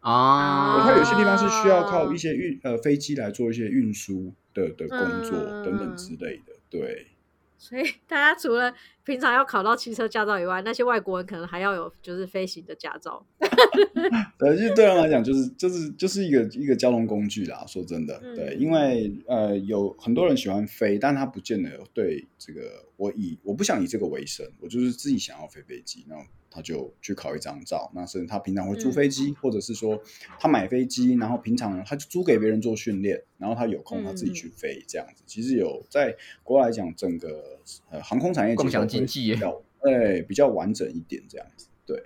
[0.00, 0.82] 啊。
[0.84, 7.06] 它有些地方是需要靠一些运呃飞机来做一些运输的的工作等等之类的，对。
[7.60, 13.26] 所以大家除了平常要考到汽车驾照以外，那些外国人可能还要有就是飞行的驾照。
[14.38, 17.64] 对，就对人来讲，就是就是就是一个一个交通工具啦。
[17.66, 27.90] 说真的，对，因为呃有很多人喜欢飞，但他不见得对这个我以我不想以这个为生，我就是自己想要飞飞机，然后他就去考一张照。
[27.94, 30.00] 那甚至他平常会租飞机，或者是说
[30.38, 35.22] 他买飞机，然后平常他就租给别人做训练，然后他有空他自己去飞这样子。
[35.26, 37.58] 其实有在国外来讲，整个
[37.90, 41.68] 呃航空产业共享经济比较哎比较完整一点这样子。
[41.86, 42.02] 对，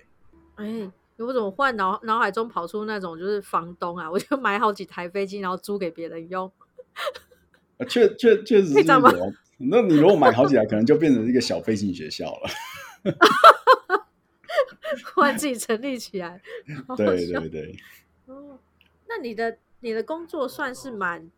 [0.56, 0.90] 哎。
[1.18, 4.10] 我怎么换脑脑海中跑出那种就是房东啊？
[4.10, 6.50] 我就买好几台飞机，然后租给别人用。
[7.88, 9.32] 确确确实是有。
[9.58, 12.50] 那你如果买好几台，可能就变成一个小飞行学校了。
[15.14, 16.40] 忽然自己成立起来，
[16.96, 17.76] 对对对。
[18.26, 18.58] 哦，
[19.08, 21.30] 那你的你的工作算是蛮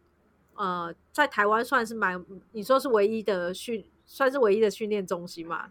[0.55, 5.71] 呃，在台湾算是蛮，你说是唯一的训，算是唯一的训练中心嘛？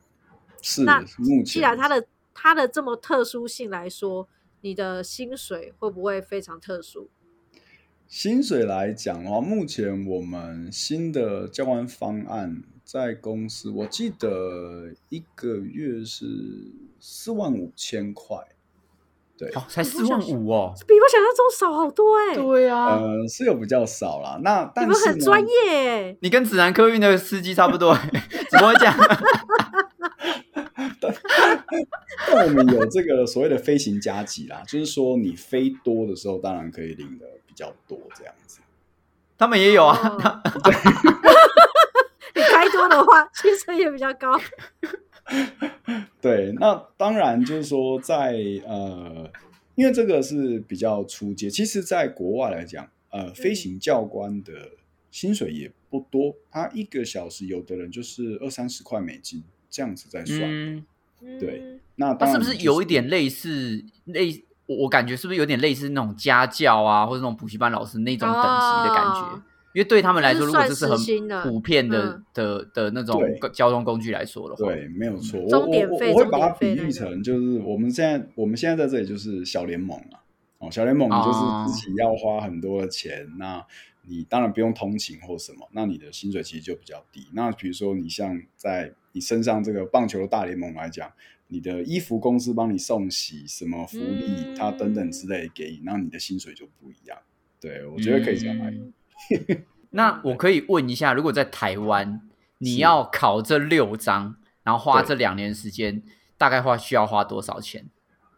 [0.62, 0.84] 是。
[0.84, 4.28] 那目既然它的它的这么特殊性来说，
[4.62, 7.10] 你的薪水会不会非常特殊？
[8.08, 16.26] 薪水来讲的话，目前我们新的教官方案在公司，我记得一个月是
[17.00, 18.38] 四万五千块，
[19.38, 22.36] 对，才四万五哦，比我想象中少好多哎。
[22.36, 24.40] 对啊，呃，是有比较少啦。
[24.44, 27.98] 那你们很专业，你跟指南客运的司机差不多，
[28.52, 28.96] 怎么讲？
[32.32, 38.60] 但我们有这个所谓的飞行加急啦，就是说你飞多的时候，当然可以领的比较多，这样子。
[39.38, 39.98] 他们也有啊，
[42.36, 44.40] 你开多的话，薪水也比较高。
[46.22, 49.32] 对，那当然就是说，在呃，
[49.76, 54.54] 因为这个是比较初阶，其实在国外来讲，呃，飞行教官的
[55.12, 60.42] 薪水也不多，他一个小时有的人就是二三十块美金这样子在算。
[60.42, 60.86] 嗯
[61.40, 64.44] 对，那它是不是有一点类似类？
[64.66, 69.42] 我感觉是不是有点类似那种家教啊，或者那种补习班老师那种等级的感觉？
[69.74, 70.98] 因为对他们来说，如果这是很
[71.44, 73.22] 普遍的的的那种
[73.54, 75.40] 交通工具来说的话，对，没有错。
[75.42, 80.22] 我我我会把它比喻成，就是我们现在我们现在在这里就是小联盟啊。
[80.60, 83.66] 哦，小联盟就是自己要花很多的钱，那
[84.08, 87.28] 你当然不用通勤或什么，那你的薪水其实就比较低。
[87.34, 91.12] 那比如说你像在你身上这个棒球大联盟来讲，
[91.48, 97.18] 你的衣服公司帮你送洗，什么福利，它等等之类给你，那你的薪水就不一样。
[97.60, 98.74] 对，我觉得可以这样来。
[99.92, 102.22] 那我可以问一下，如果在台湾，
[102.58, 106.02] 你要考这六张，然后花这两年时间，
[106.38, 107.90] 大概花需要花多少钱？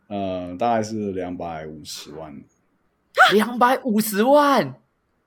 [0.08, 2.44] 呃，大概是两百五十万。
[3.32, 4.76] 两百五十万，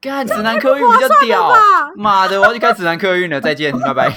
[0.00, 1.50] 干指南客运比较屌，
[1.96, 4.08] 妈的，我要去开指南客运了，再见， 拜拜。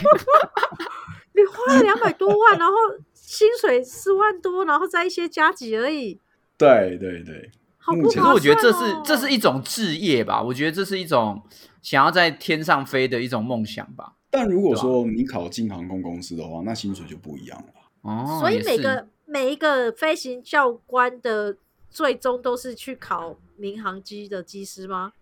[1.33, 2.73] 你花了两百多万，然后
[3.13, 6.19] 薪水四万多，然后再一些加急而已。
[6.57, 7.49] 对对对，
[7.83, 11.41] 好不可是我觉得这是这是一种置业吧，我觉得这是一种
[11.81, 14.13] 想要在天上飞的一种梦想吧。
[14.29, 17.73] 但如果说你考进航空公司的话，那薪水就不一样了。
[18.01, 21.57] 哦，所以每个每一个飞行教官的
[21.89, 25.13] 最终都是去考民航机的机师吗？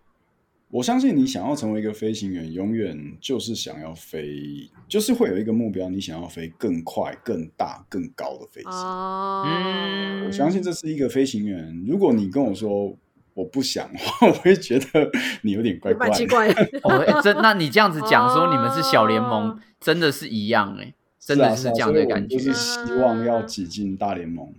[0.71, 8.69] 我相信你想要成为一个飞行员，永远就是想要飞，就是会有一个目标，你想要飞更快、更大、更高的飞机。
[8.69, 9.47] 哦，
[10.27, 11.83] 我相信这是一个飞行员。
[11.87, 12.95] 如果你跟我说
[13.33, 15.09] 我不想的话， 我会觉得
[15.41, 16.07] 你有点怪怪。
[16.11, 16.47] 奇怪。
[16.83, 17.35] 哦，真？
[17.41, 22.37] 那你这样子讲说你们是小联盟，真的是一样哎，真的是这样的感觉。
[22.37, 24.53] 就是希望要挤进大联盟。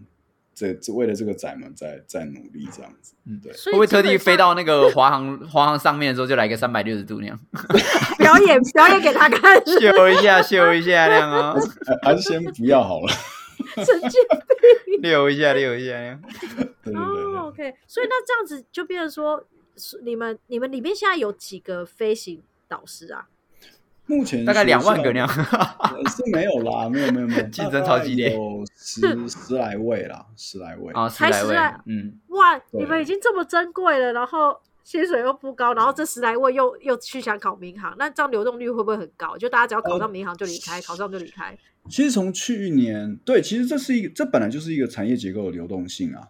[0.74, 7.38] 这为了这个仔们在在努力这样子，嗯，对，会不会特地飞到那个华航华航上面的时候就来个三百六十度那样
[8.18, 11.54] 表演表演给他看，秀一下秀一下那样啊？
[12.02, 13.08] 还是先不要好了，
[13.84, 14.10] 神经
[14.86, 16.22] 病，溜一下溜一下那样。
[16.94, 19.44] 哦，OK，所以那这样子就变成说，
[20.02, 23.28] 你们你们里面现在有几个飞行导师啊？
[24.10, 25.28] 目前大概两万个那样，
[26.10, 39.36] 是没有啦，没有没有没有，竞争超激烈，有十十来位啦，十来位啊，十来位，嗯，哇，你们已经这么珍贵了，然后薪水又不高，然后这十来位又又去想考民航，那这样流动率会不会很高？
[39.38, 41.56] 就大家只要考上民航就离开，考上就离开。
[41.88, 46.26] 其实从去年，对，其实这是一个，这本来就是一个产业结构的流动性啊。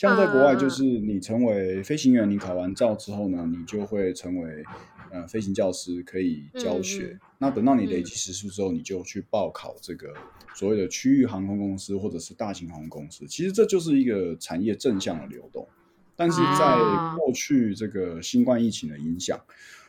[0.00, 4.64] 像在国外，就是你成为飞行员，你考完照之后呢，你就会成为。
[5.12, 7.18] 呃，飞行教师可以教学。
[7.38, 10.14] 那等到你累积时数之后，你就去报考这个
[10.54, 13.26] 所谓的区域航空公司或者是大型航空公司。
[13.26, 15.66] 其实这就是一个产业正向的流动。
[16.14, 16.78] 但是在
[17.18, 19.40] 过去这个新冠疫情的影响，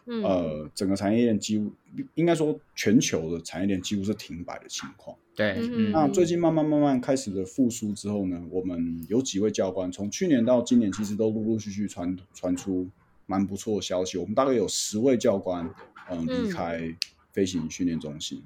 [0.06, 1.72] 呃，整个产业链几乎
[2.16, 5.16] 应该说全球的产业链几乎是停摆的情况。
[5.36, 5.56] 对，
[5.92, 12.90] 那最近慢慢慢慢开始的复苏之后呢，我们有几位教官从去年到今年，其实都陆陆续续传传出。
[13.28, 15.74] 蛮不错的消息，我们大概有十位教官，
[16.10, 16.94] 嗯，离开
[17.32, 18.44] 飞行训练中心，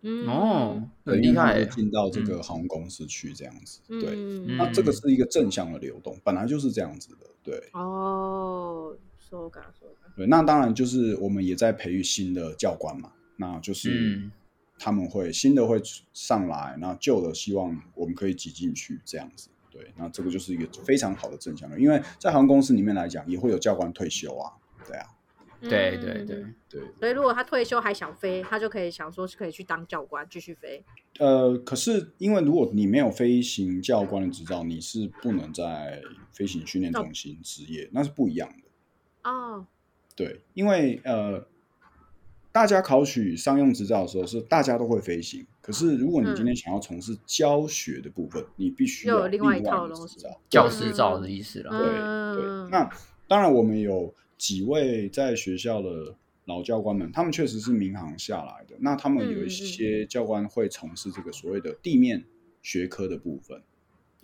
[0.00, 0.26] 嗯。
[0.26, 4.16] 哦，很厉害，进到这个航空公司去这样子，对，
[4.56, 8.96] 那这个是一个正向的流动，本来就是这样子的，对，哦，
[9.38, 9.50] 说
[10.16, 14.30] 对，那当然就是我们也在培育新的教官嘛，那就是
[14.78, 15.80] 他们会新的会
[16.12, 19.48] 上来，那旧的希望我们可以挤进去这样子。
[19.70, 24.52] 对，那这个就是一个非常好的正向的，因为在航空公司里面来讲，也会有教官退休啊，
[24.86, 25.06] 对啊。
[25.62, 26.82] 对对对对。
[26.98, 30.84] 所以如果他退休还想飞，他就可以想说是可以去当教官继续飞。
[31.20, 38.64] 呃，可是因为如果你没有飞行教官的执照，你是不能在飞行训练中心执业，那是不一样的。
[39.24, 39.66] 哦。
[40.16, 41.46] 对，因为呃。
[42.54, 45.46] 大家考取商用执照的时候，是大家都会飞行。
[45.62, 50.18] 可是，如果你今天想要从事教学的部分，你必须要另外一套东西，
[50.50, 51.70] 教师照的意思了。
[51.70, 52.70] 对对。
[52.70, 52.86] 那
[53.26, 58.76] 当然，我们有几位在学校的老教官们，他们确实是民航下来的。
[58.80, 62.22] 那他们有一些教官会从事这个所谓的地面
[62.60, 63.62] 学科的部分。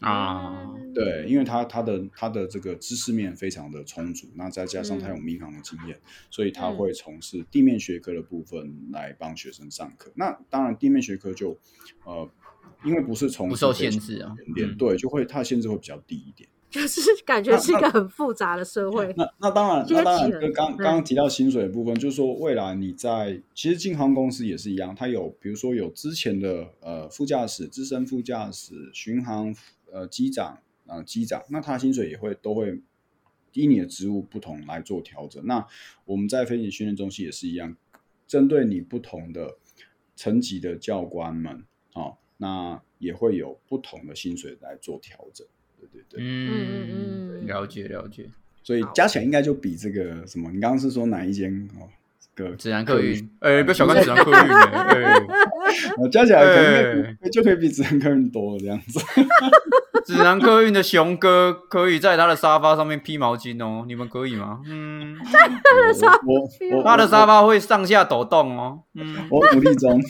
[0.00, 5.98] 啊，对，因为他他的他的这个知识面非常的充足，那再加上他有民航的经验，
[6.30, 10.12] 所以他会从事地面学科的部分来帮学生上课。
[10.14, 11.58] 那当然，地面学科就
[12.04, 12.30] 呃，
[12.84, 14.36] 因为不是从不受限制啊，
[14.78, 16.48] 对，就会它的限制会比较低一点。
[16.70, 19.12] 就是感觉是一个很复杂的社会。
[19.16, 29.52] 那那当然，那当然，跟刚刚刚提到薪水的部分，就是说未来你在其实进航公司也是一样，它有比如说有之前的呃副驾驶、资深副驾驶、巡航。
[29.92, 32.80] 呃，机长啊，机长，那他薪水也会都会
[33.52, 35.44] 依你的职务不同来做调整。
[35.46, 35.66] 那
[36.04, 37.76] 我们在飞行训练中心也是一样，
[38.26, 39.56] 针对你不同的
[40.16, 45.46] 层级的教官们，哦，那也会有不同的薪水来做调整。
[45.78, 48.28] 对对对，嗯嗯嗯，了解了解。
[48.62, 50.50] 所以加起来应该就比这个什么？
[50.50, 51.88] 你刚刚是说哪一间哦？
[52.34, 55.14] 个指南客运，哎，不要小看指南客运 哎，
[55.98, 56.62] 我加起来可
[57.20, 59.00] 能就可以比指南客运多这样子。
[60.08, 64.62] 指南客运的熊哥可以在他的沙发上面披毛巾哦，你们可以吗？
[64.64, 68.84] 嗯，在他的沙发，他的沙发会上下抖动哦。
[68.94, 70.00] 嗯，我努力中。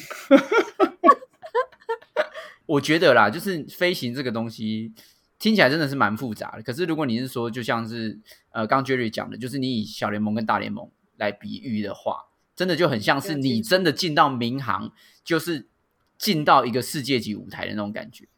[2.66, 4.94] 我觉得啦，就是飞行这个东西
[5.36, 6.62] 听起来真的是蛮复杂的。
[6.62, 8.20] 可是如果你是说，就像是
[8.52, 14.92] 呃，刚 Jerry 讲的，就是你以小联盟跟大联盟来比喻的话，真的就很像是你真的进到民航，
[15.24, 15.66] 就是
[16.16, 18.28] 进到一个世界级舞台的那种感觉。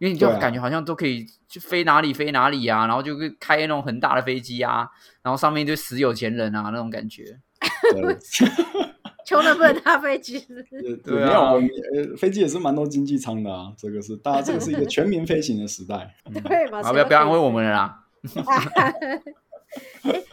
[0.00, 4.88] 因为你就感觉好像都可以去飞哪里飞哪里啊，然后就开那种很大的飞机啊，
[5.22, 7.38] 然后上面就死有钱人啊那种感觉。
[9.26, 10.40] 穷的不能搭飞机。
[11.04, 13.70] 对啊，呃，飞机也是蛮多经济舱的啊。
[13.76, 16.16] 这个是大家这个是一个全民飞行的时代。
[16.32, 16.80] 对吧？
[16.90, 18.06] 不要不要安慰我们了啦。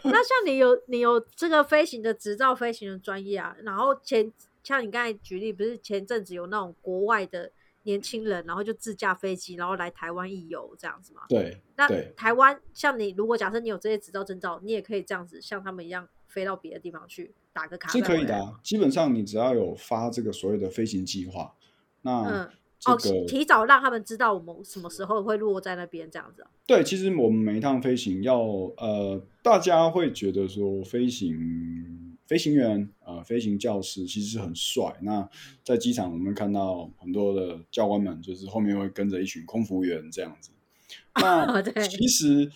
[0.02, 4.32] 那像你有你有这个飞行的执照、飞行的专业啊，然后前
[4.64, 7.50] 像你刚才举例，不是前阵子有那种国外的。
[7.88, 11.22] 年轻人，然后就自驾飞机，然后来台湾一游这样子嘛。
[11.26, 17.90] 对，那台湾像你，如果假设你有这些执照证照，你也可以这样子，像他们一样飞到别的地方去打个卡。
[17.90, 21.54] 是可以的啊，基本上你只要有发这个所谓的飞行计划，
[22.02, 22.50] 那嗯，
[22.84, 26.46] 哦，提早让他们知道我们什么时候会落在那边这样子。
[26.66, 28.38] 对，其实我们每一趟飞行要
[28.76, 32.07] 呃，大家会觉得说飞行。
[32.28, 34.94] 飞行员呃，飞行教师其实很帅。
[35.00, 35.26] 那
[35.64, 40.50] 在机场，我们看到很多的教官们，就是后面会跟着一群空服员这样子。
[41.16, 42.52] 那其实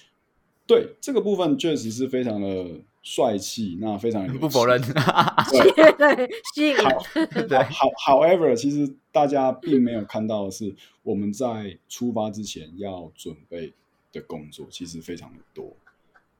[0.66, 4.78] 对这个部分确实是非常的帅气，那非常不否认。
[4.82, 6.76] 对 对，吸引。
[7.48, 13.72] 对，好，However，其实大家并没有看到的是，我们在出发之前要准备
[14.12, 15.74] 的工作其实非常的多。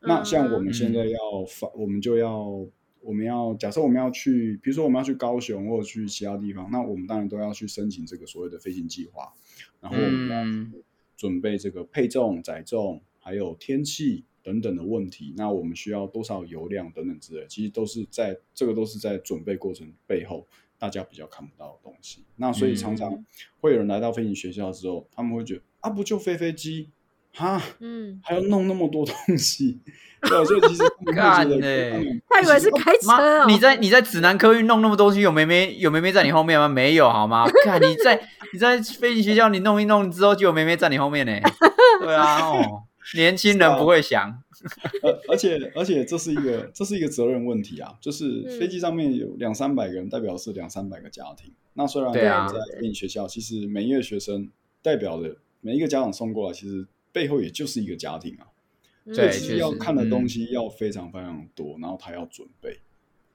[0.00, 1.18] 那像我们现在要
[1.48, 2.66] 发，我们就要。
[3.02, 9.32] 我们要假设我们要去，比如说我们要去高雄或者去其他地方，那我们当然都要去申请这个所谓的飞行计划，
[9.80, 10.80] 然后我们要
[11.16, 15.34] 准备这个配重、载重，还有天气等等的问题。
[15.36, 20.46] 那我们需要多少油量等等之类，其实都是在这个都是在准备过程背后
[20.78, 22.24] 大家比较看不到的东西。
[22.36, 23.24] 那所以常常
[23.60, 26.88] 会有人来到飞行学校之后，他们会觉得啊，不就飞飞机？
[27.34, 29.80] 哈，嗯，还要弄那么多东西，
[30.20, 30.82] 对，所以其实
[31.14, 31.56] 干呢，
[32.28, 33.46] 他以为是开车。
[33.46, 36.68] 你在你在指南科运弄那么多东西，有妹妹有妹妹在你后面吗？
[36.68, 37.46] 没有，好吗？
[37.64, 41.32] 看你在你在飞行学校，你弄一弄之后，就有妹妹在你后面呢。
[42.04, 42.82] 对啊，哦，
[43.14, 44.42] 年轻人不会想，
[45.02, 51.50] 而 而且而且这是一个这是一个责任问题啊，就是飞机上面有两三百个人，代表是两三百个家庭。
[51.72, 52.20] 那虽然在
[52.78, 54.50] 飞行学校，其实每一个学生
[54.82, 56.86] 代表的每一个家长送过来，其实。
[57.12, 58.46] 背后也就是一个家庭啊，
[59.12, 62.80] 所以要看的东西要非常非常多，然后他要准备。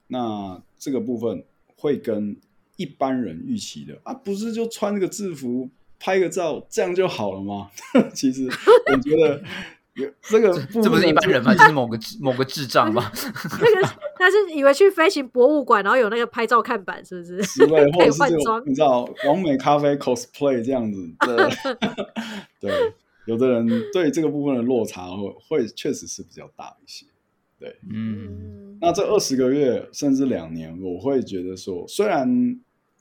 [0.08, 1.44] 那这个部分
[1.76, 2.36] 会跟
[2.76, 5.68] 一般人预期的啊，不是就穿那个制服
[5.98, 7.70] 拍个照这样就好了吗？
[8.14, 8.48] 其实
[8.90, 9.42] 我觉得
[9.94, 11.52] 有 这个，这不是一般人吗？
[11.58, 13.12] 这是某个某个智障吧？
[13.60, 17.42] 那个他是以为去飞行博物馆，然后有那个拍照看板，是不是？
[17.42, 21.50] 之类，或者是你知道，完美咖啡 cosplay 这样子的，
[22.60, 22.94] 对。
[23.28, 27.04] 有的人对这个部分的落差会会确实是比较大一些。
[27.58, 32.26] 对，嗯，那这二十个月甚至两年，我会觉得说，虽然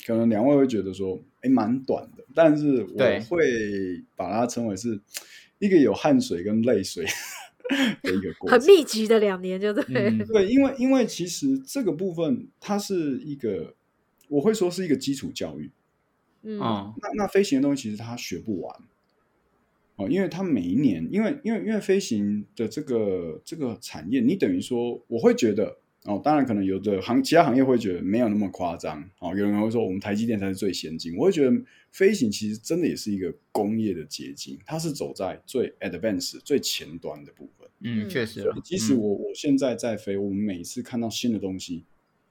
[0.05, 2.99] 可能两位会觉得说，哎，蛮短的，但是我
[3.29, 4.99] 会把它称为是
[5.59, 7.05] 一个有汗水跟泪水
[8.01, 9.85] 的一个过程，很密集的两年，就对，
[10.27, 13.75] 对，因为因为其实这个部分它是一个，
[14.27, 15.71] 我会说是一个基础教育，
[16.41, 18.75] 嗯，那那飞行的东西其实它学不完。
[19.97, 31.51] 哦，因为它每一年，因为因为因为飞行的这个这个产业，你等于说，我会觉得哦，当然可能有的行其他行业会觉得没有那么夸张哦，有人会说我们台积电才是最先进，我会觉得
[31.91, 37.67] 飞行其实真的也是一个工业的结晶，它是走在最 advanced 最前端的部分。
[37.81, 41.85] 嗯，确实，即使我我现在在飞，我们每次看到新的东西。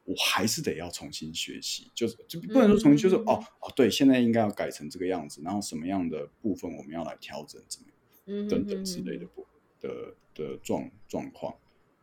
[0.07, 9.45] 我还是得要重新学习，就是就不能说重新，就是哦哦，对，现在应该要改成这个样子，然后什么样的部分我们要来调整，怎么等等之类的不
[9.81, 11.53] 的的状状况，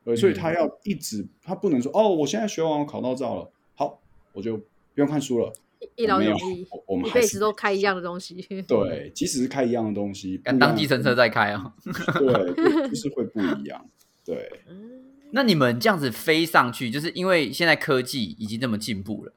[0.04, 4.02] 呃，所以他要一直，他不能说哦，我现在学完我考到照了，好，
[4.34, 4.64] 我就不
[4.96, 5.54] 用看书了，
[5.96, 8.36] 一劳永逸，我们一辈子都开一样的东西，
[8.68, 11.74] 对，即使是开一样的东西，跟当计程车在开啊，
[12.20, 13.90] 对，就是会不一样，
[14.26, 14.52] 对。
[15.36, 19.34] 那你们这样子飞上去，就是因为现在科技已经这么进步了，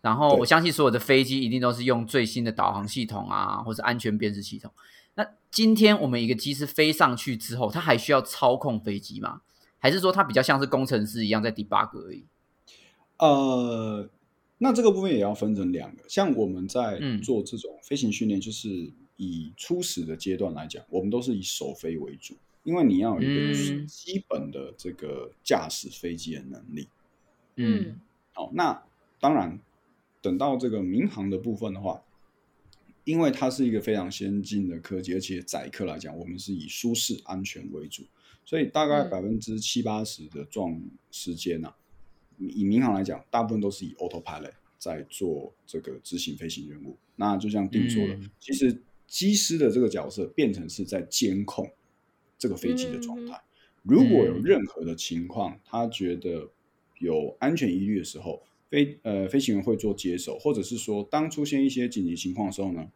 [0.00, 4.72] 然后我相信所有的飞机一定都是用最新的导航系统啊，或是安全辨识系统。
[5.16, 9.42] 那今天我们一个机师飞上去之后，他还需要操控飞机吗？
[9.78, 12.24] 还是说他比较像是工程师一样在 debug 而已？
[13.18, 14.08] 呃，
[14.56, 22.34] 那这个部分也要分成两个，像我们在做这种飞行训练，就是以初始的阶段来讲，我们都是以首飞为主。
[22.64, 26.88] 因为你要有一个基本的这个驾驶飞机的能力，
[27.56, 28.00] 嗯，
[28.32, 28.82] 好，那
[29.20, 29.60] 当然，
[30.22, 32.02] 等到这个民航的部分的话，
[33.04, 38.02] 因为它是一个非常先进的科技，而且载客来讲，我们是以舒适安全为主，
[38.46, 41.72] 所以大概百分之七八十的撞时间呢，
[42.38, 46.96] 以民航来讲，大部分都是以 autopilot 在做这个执行飞行任务。
[47.16, 51.70] 那就像定说的，其实机师的这个角色变成是在监控。
[52.44, 53.40] 这个飞机的状态，
[53.82, 56.50] 如果有任何的情况，他觉得
[56.98, 62.86] 有安全疑虑的时候，飞呃飞行员会做接手，或者是说，当出现一些紧急情况的时候呢，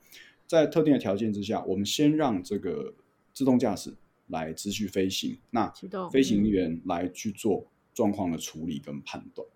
[0.47, 2.93] 在特定的条件之下，我们先让这个
[3.33, 3.95] 自动驾驶
[4.27, 5.73] 来持续飞行，那
[6.13, 9.49] 飞行员来去做状况的处理跟判断。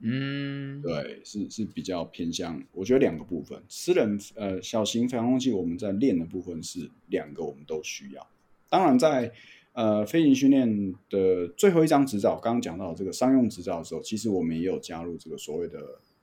[0.00, 8.26] 嗯，对，是是比较偏向，我觉得两个部分，私人呃小型飞行器我们在练的部分是两个，我们都需要。
[8.68, 9.32] 当然，在
[9.72, 15.78] 呃飞行训练的最后一张执照，刚刚讲到这个商用执照的时候，其实我们也有加入这个所谓的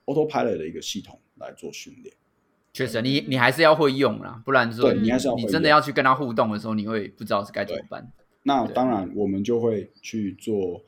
[0.06, 2.16] autopilot 的一个系统来做训练。
[2.74, 8.12] 确实，你你还是要会用啦，不然说你还是要你真的要去跟他互动的时候，你会不知道是该怎么办。
[8.44, 10.84] 那当然，我们就会去做。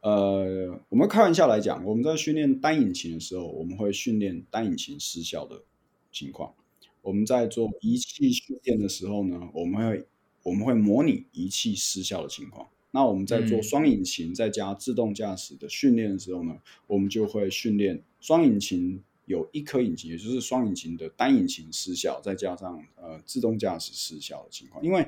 [0.00, 5.62] 呃，我们开玩笑来讲，我们在训练单引擎的时候，我们会训练单引擎失效的
[6.10, 6.54] 情况。
[7.02, 10.06] 我们在做仪器训练的时候呢，我们会。
[10.42, 12.66] 我们会模拟仪器失效的情况。
[12.94, 24.84] 那我们在做双引擎再加自动驾驶的训练的时候呢，我们就会训练双引擎有一颗引擎，也就是双引擎的单引擎失效，再加上呃自动驾驶失效的情况。
[24.84, 25.06] 因为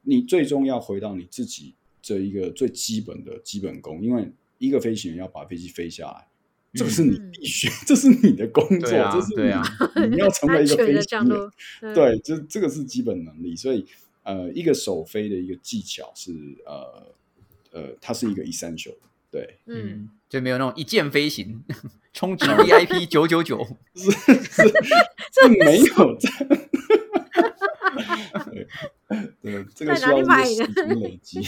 [0.00, 6.26] 你最终要回到你自己这一个最基本的基本功，因为一个飞行员要把飞机飞下来，
[6.72, 9.34] 这个是你必须，这是你的工作，这是
[10.06, 13.84] 你你要成为一个 飞行员，对，这这个是基本能力，所以。
[14.26, 16.32] 呃，一个首飞的一个技巧是
[16.66, 17.14] 呃
[17.70, 18.96] 呃，它是一个 essential，
[19.30, 21.62] 对，嗯，就没有那种一键飞行，
[22.12, 23.64] 充值 VIP 九九九，
[23.94, 24.10] 是
[24.42, 24.62] 是，
[25.32, 26.28] 这没有这
[29.40, 31.40] 对，这个需要时间累积。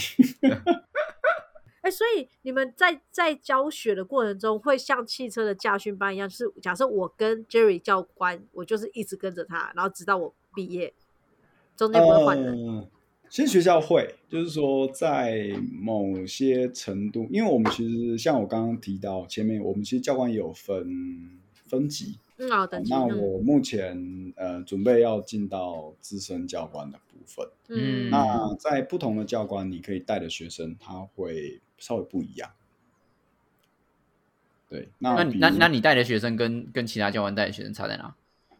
[1.81, 10.93] 哎，所以你们在在教学的过程中，会像汽车的驾训班一样，就是假设我跟 Jerry 教官，我就是一直跟着他，然后直到我毕业。
[11.79, 12.85] 中间不会换人，
[13.29, 22.17] 其实学校会，就是说在某些程度，因为我们其实像我刚刚提到前面，我们其实教官也有分分级。
[22.35, 22.81] 嗯，好的。
[22.89, 27.47] 那我目前呃准备要进到资深教官的部分。
[27.69, 32.51] 嗯，那在不同的教官，你可以带的学生他会稍微不一样。
[34.67, 38.13] 对，那那那你带的学生跟跟其他教官带的学生差在哪？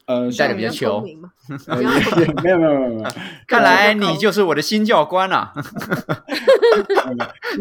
[0.10, 1.02] 呃，带的比较球，
[2.42, 3.10] 没有没有没有没有，
[3.48, 5.54] 看来你就是我的新教官啊！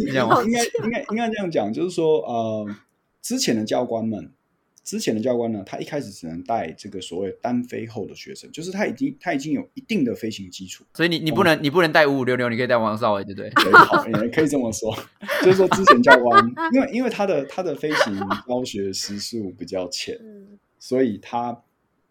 [0.00, 2.66] 应该应该应该这样讲，就是说呃，
[3.20, 4.32] 之前的教官们
[4.82, 13.50] 之前的教官呢，他一开始只能带这个所谓单飞后的学生，就是他已经他已经有一定的飞行基础，所以你你不能你不能带五五六六，你可以带王少伟，对不对？
[13.72, 14.96] 好，也可以这么说，
[15.42, 16.42] 就是说之前教官，
[16.72, 18.18] 因为因为他的他的飞行
[18.48, 20.18] 教学时数比较浅，
[20.78, 21.54] 所以他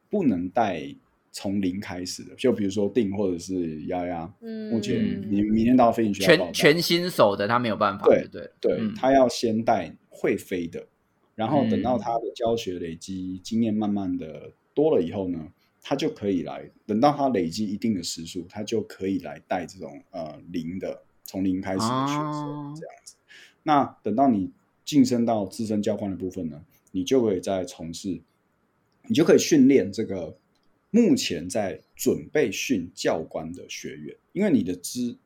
[0.09, 0.83] 不能带
[1.31, 4.33] 从零开始的，就比如说定或者是丫丫，
[4.71, 10.87] 目前你明天到飞行学校全全新手的他没有办法，对对对，他要先带会飞的。
[11.35, 15.47] 然后等到他的教学累积经验慢慢的多了以后呢，
[15.83, 16.67] 他就可以来。
[16.87, 23.13] 等到他累积一定的时数，他就可以来带这种呃零的从零开始的学生这样子。
[23.61, 24.49] 那等到你
[24.83, 26.59] 晋升到资深教官的部分呢，
[26.91, 28.19] 你就可以再从事，
[29.07, 30.37] 你就可以训练这个
[30.89, 35.17] 目前在准备训教官的学员，因为你的资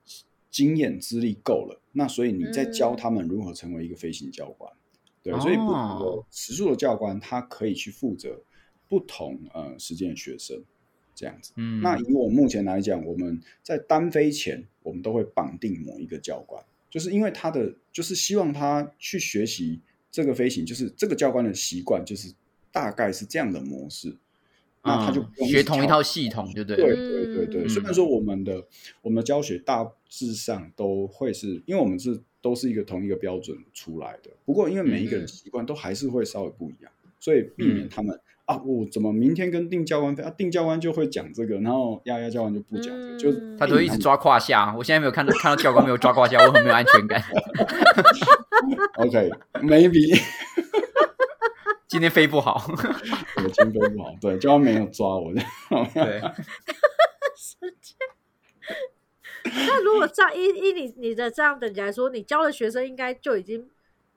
[0.49, 4.71] 经验资历够了，那所以你在教他们如何成为一个飞行教官。
[5.23, 8.41] 对，所以不同的时数的教官，他可以去负责
[8.89, 10.63] 不同呃时间的学生，
[11.13, 11.53] 这样子。
[11.57, 19.79] 嗯，那以我目前来讲，我们在单飞前，我们都会绑定某一个教官，就是因为他的就是希望他去学习
[20.09, 22.33] 这个飞行，就是这个教官的习惯，就是
[22.71, 24.17] 大概是这样的模式。
[24.83, 26.77] 那他就学同一套系统，对不对？
[26.77, 27.67] 对对对对。
[27.67, 28.63] 虽然说我们的
[29.01, 32.21] 我们的教学大致上都会是因为我们是。
[32.43, 40.29] 都是一个同一个标准出来的，不过因为每一个人习惯都还是会稍微不一样，所以避免他们啊，我怎么明天跟定教官飞啊？
[40.31, 44.75] 定教官就会讲这个，然后丫丫教官就不讲，就他都一直抓胯下。
[44.75, 47.23] 我现在没有看到看到教官没有抓胯下，我很没有安全感。
[48.97, 50.19] OK，maybe
[51.91, 52.65] 今天飞不好，
[53.35, 55.29] 我今天飞不好，对，教官没有抓我，
[55.93, 56.21] 对。
[59.43, 63.67] 那如果这样依依你你的这样等级来说，你教的学生应该就已经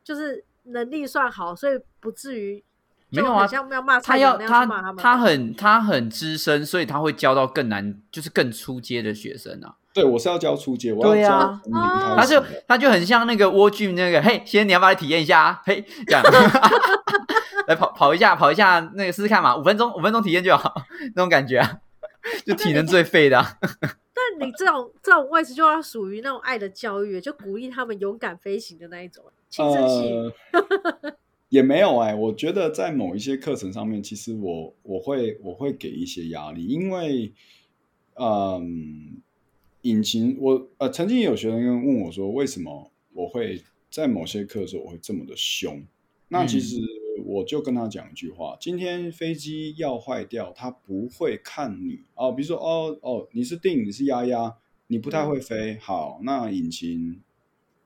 [0.04, 2.62] 就是能力算好，所以不至于
[3.08, 3.44] 没有啊。
[3.44, 4.64] 像要骂他要他
[4.96, 9.74] 他很他很资深，所以他会教到更难，就是更出阶的学生啊。
[9.92, 11.60] 对，我是要教出阶，我要教。
[12.16, 15.62] 他就他就很像那个蜗苣那个，嘿，先你要不要来体验一下啊？
[15.64, 16.22] 嘿，这样
[17.66, 20.74] 来跑跑一下，跑一下那个试试看嘛，五分钟五分钟体验就好，
[21.14, 21.80] 那种感觉啊，
[22.44, 23.42] 就体能最废的。
[24.16, 29.24] 但你这种这种位置就要属于那种爱的教育，就鼓励他们勇敢飞行的那一种。
[29.58, 30.32] 呃，
[31.50, 37.32] 也没有哎，我觉得在某一些课程上面，其实我我会我会给一些压力，因为
[38.14, 39.20] 嗯，
[39.82, 45.84] 引擎我呃曾经有学生问我说，为什么我会在某些课的时候我会这么的凶？
[46.28, 46.76] 那其实。
[47.24, 52.30] 我就跟他讲一句话：今天飞机要坏掉，他不会看你哦。
[52.30, 54.54] 比如说，哦哦，你是定，你是丫丫，
[54.88, 55.78] 你不太会飞。
[55.80, 57.20] 好，那引擎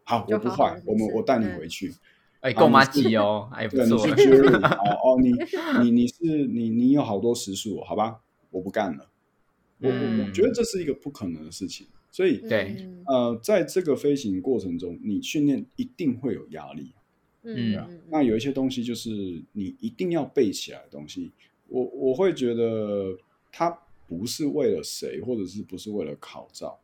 [0.03, 1.95] 好，我不坏，我们我带你回去。
[2.41, 3.97] 哎，够马吉哦，哎，不错。
[3.99, 5.33] 哦哦，你
[5.83, 8.21] 你你是你你有好多时速，好吧，
[8.51, 9.09] 我不干了。
[9.81, 12.77] 我我我觉得这是一个不可能的事情，所以对
[13.07, 16.93] 呃，在这个飞行过程中，你训练一定会有压力。
[17.43, 19.11] 嗯，那有一些东西就是
[19.53, 21.31] 你一定要背起来的东西，
[21.69, 23.17] 我我会觉得
[23.51, 23.71] 它
[24.07, 26.79] 不是为了谁，或者是不是为了考照，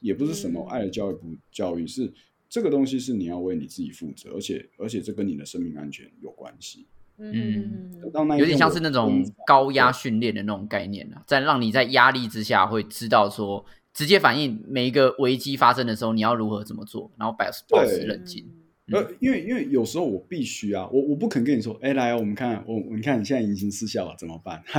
[0.00, 2.12] 也不是什么爱的教育不教育，是
[2.48, 6.86] 这个东西是你要为你自己负责，而且而且这跟你的生命安全有关系。
[7.22, 7.92] 嗯，
[8.38, 18.44] 有点像是那种高压训练的那种概念啊，在让你在压力之下会知道说直接反应每一个危机发生的时候你要如何怎么做，然后保保持冷静。
[18.92, 24.62] 呃，因为因为有时候我必须啊，我我不肯跟你说，哎，来，我们看，我你看你现在隐形失效了，怎么办？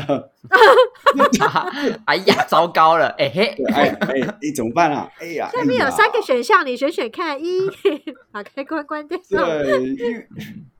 [2.05, 5.09] 哎呀，糟糕了，哎嘿， 哎哎哎，怎么办啊？
[5.19, 7.47] 哎呀， 下面有三个选项，你选选看，一
[8.31, 9.17] 打开关关掉。
[9.29, 10.27] 对，因为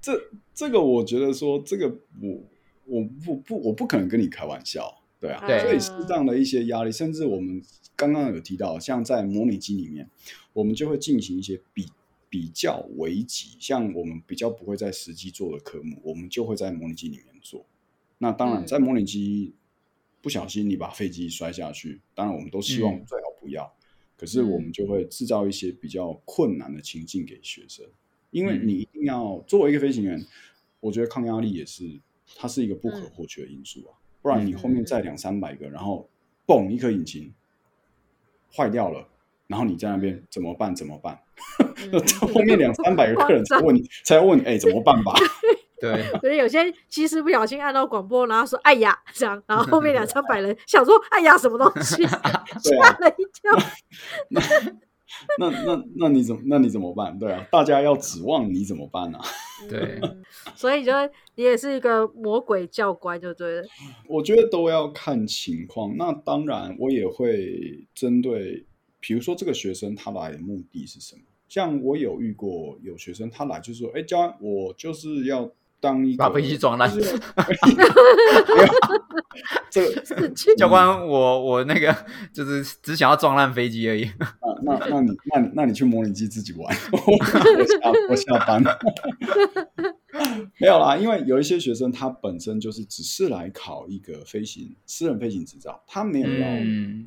[0.02, 0.12] 这
[0.54, 1.88] 这个我觉得说，这个
[2.22, 2.44] 我
[2.86, 7.62] 我不不我不可能跟你开玩笑，对啊，所以适当的一些压力，甚至我们
[7.96, 10.10] 刚刚有提到，像在模拟机里面，
[10.54, 11.86] 我们就会进行一些比。
[12.32, 17.66] 比较危急，像我们比较不会在实际做的科目，我们就会在模拟机里面做。
[18.20, 19.54] 那当然，在模拟机
[20.22, 23.70] 不小心你把飞机摔下去，当然我们都希望最好不要。
[24.16, 27.86] 可是我们就会制造一些比较困难的情境给学生，
[28.30, 30.26] 因为你一定要作为一个飞行员，
[30.80, 32.00] 我觉得抗压力也是
[32.38, 34.00] 它是一个不可或缺的因素啊。
[34.22, 36.08] 不然你后面载两三百个，然后
[36.48, 37.34] 嘣一颗引擎
[38.56, 39.10] 坏掉了。
[39.52, 40.74] 然后你在那边怎么办？
[40.74, 41.20] 怎么办？
[42.34, 45.14] 后面两 三百个客人才问你，才问你，哎，怎么办吧？
[45.82, 53.58] 对，所以有些其实不小心按到广播，然后说“哎呀”这样，然后后面两三百人想说“哎呀”什么东西，吓了一跳。
[55.40, 57.18] 那那那你怎么那你怎么办？
[57.20, 59.20] 对啊，大家要指望你怎么办呢？
[59.68, 60.00] 对，
[60.56, 60.92] 所以就
[61.36, 63.64] 你也是一个魔鬼教官，就对了。
[64.08, 65.98] 我觉得都要看情况。
[65.98, 68.66] 那当然，我也会针对，
[69.02, 71.22] 比如说这个学生他来的目的是什么？
[71.50, 75.52] 像我有遇过有学生他来就是说，哎，教我就是要。
[75.82, 76.88] 当一把飞机撞烂，
[79.72, 79.82] 这
[80.16, 81.92] 个教官，我我那个
[82.32, 84.08] 就是只想要撞烂飞机而已。
[84.64, 86.98] 那那那你那你那你去模拟机自己玩， 我
[87.66, 87.80] 下
[88.10, 88.64] 我下班。
[90.60, 96.56] 没有啦，因为有一些学生他本身就是只是来考一个飞行私人飞行执照，他没有要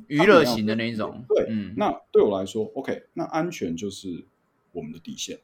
[0.08, 1.24] 娱乐型的那一种。
[1.28, 1.46] 对，
[1.76, 4.24] 那对我来说，OK，那安全就是
[4.72, 5.38] 我们的底线。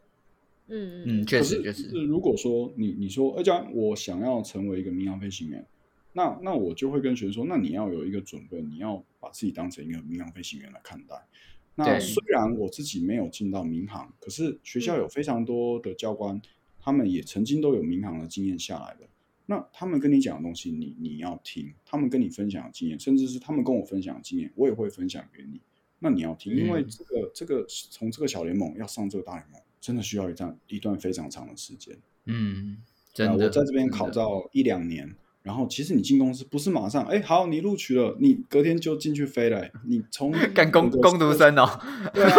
[0.68, 1.88] 嗯嗯，确实确实。
[2.04, 5.66] 如果说你你说，而且我想要成为一个民航飞行员，
[6.12, 11.16] 那那我就会跟学生说，那你要有一个准备，你要把自己当成一个民航飞行员来看待。
[11.74, 16.40] 那虽然我自己没有进到民航，可是学校有非常多的教官，
[16.81, 19.09] 他们也曾经都有民航的经验下来的。
[19.47, 25.61] 那他们跟你讲的东西，你你要听；他们跟你分享的经验，甚至是他们跟我分享的经验，我也会分享给你。
[25.99, 29.61] 那你要听，因为这个这个从这个小联盟要上这个大联盟。
[29.81, 31.97] 真的需要一段一段非常长的时间。
[32.26, 32.76] 嗯，
[33.33, 39.66] 我在这边考照一两年，然后其实你进公司不是马上，哎，好，你录取了，你隔天就进去飞了。
[39.86, 41.80] 你从 干工工读生哦。
[42.12, 42.30] 对啊。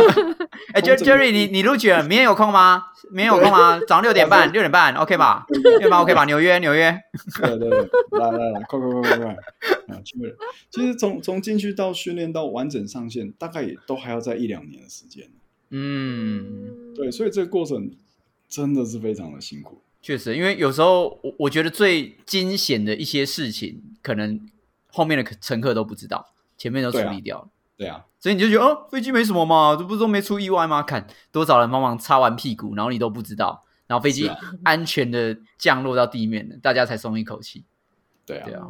[0.74, 2.84] 哎，Jerry，你你录取了，明天有空吗？
[3.10, 3.80] 明天有空吗？
[3.88, 5.45] 早上六点半，六点半，OK 吧？
[5.49, 6.26] 六点半 OK 吧？
[6.26, 6.95] 纽约，纽约。
[7.41, 7.80] 对对对，
[8.20, 9.28] 来来来，快快快快快！
[9.88, 10.36] 啊，去了。
[10.70, 15.28] 其实从从进去到训练到完整上线，大概也都还要在一两年的时间。
[15.72, 17.89] 嗯，对，所以这个过程
[18.47, 19.82] 真的是非常的辛苦。
[20.02, 24.49] 确实，因为有时候我我觉得最惊险的一些事情，可能
[24.88, 27.49] 后面的乘客都不知道，前面都处理掉了。
[27.78, 30.84] 对啊，所以你就觉得哦，飞机没什么嘛，这不是都没出意外吗？
[30.84, 34.30] 看多少人帮忙擦完屁股，然后你都不知道，然后飞机
[34.64, 37.64] 安全的降落到地面了，大家才松一口气。
[38.26, 38.68] 对啊，对啊。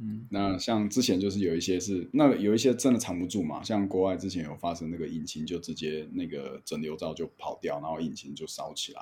[0.00, 9.00] 嗯，那像之前就是有一些是，那有一些真的藏不住嘛，像国外之前有发生那个引擎就直接那个整流罩就跑掉，然后引擎就烧起来，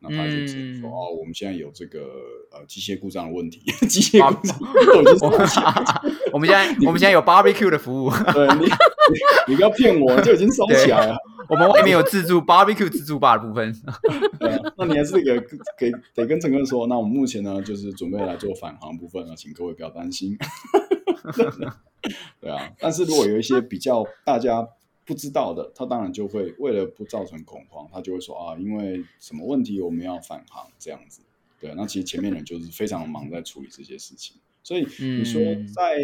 [0.00, 2.00] 那他就直接说哦，我们现在有这个
[2.52, 4.56] 呃机械故障的问题，机械故障，
[6.32, 8.66] 我们现在我们现在有 barbecue 的服务，对你
[9.48, 11.16] 你不要骗我，就已经烧起来了。
[11.48, 13.74] 我们外面有自助 barbecue 自助吧的部分，
[14.76, 15.40] 那你还是给
[15.78, 20.36] 给得跟陈哥说，那我们目前呢就是准备来做返航部分了，请各位不要担心。
[22.40, 24.66] 对啊，但是如果有一些比较大家
[25.08, 31.22] 不知道的，他当然就会为了不造成恐慌，他就会说啊，因为什么问题我们要返航这样子。
[31.58, 35.42] 对，那其实前面人就是非常忙在处理这些事情，所以你说
[35.74, 35.98] 在，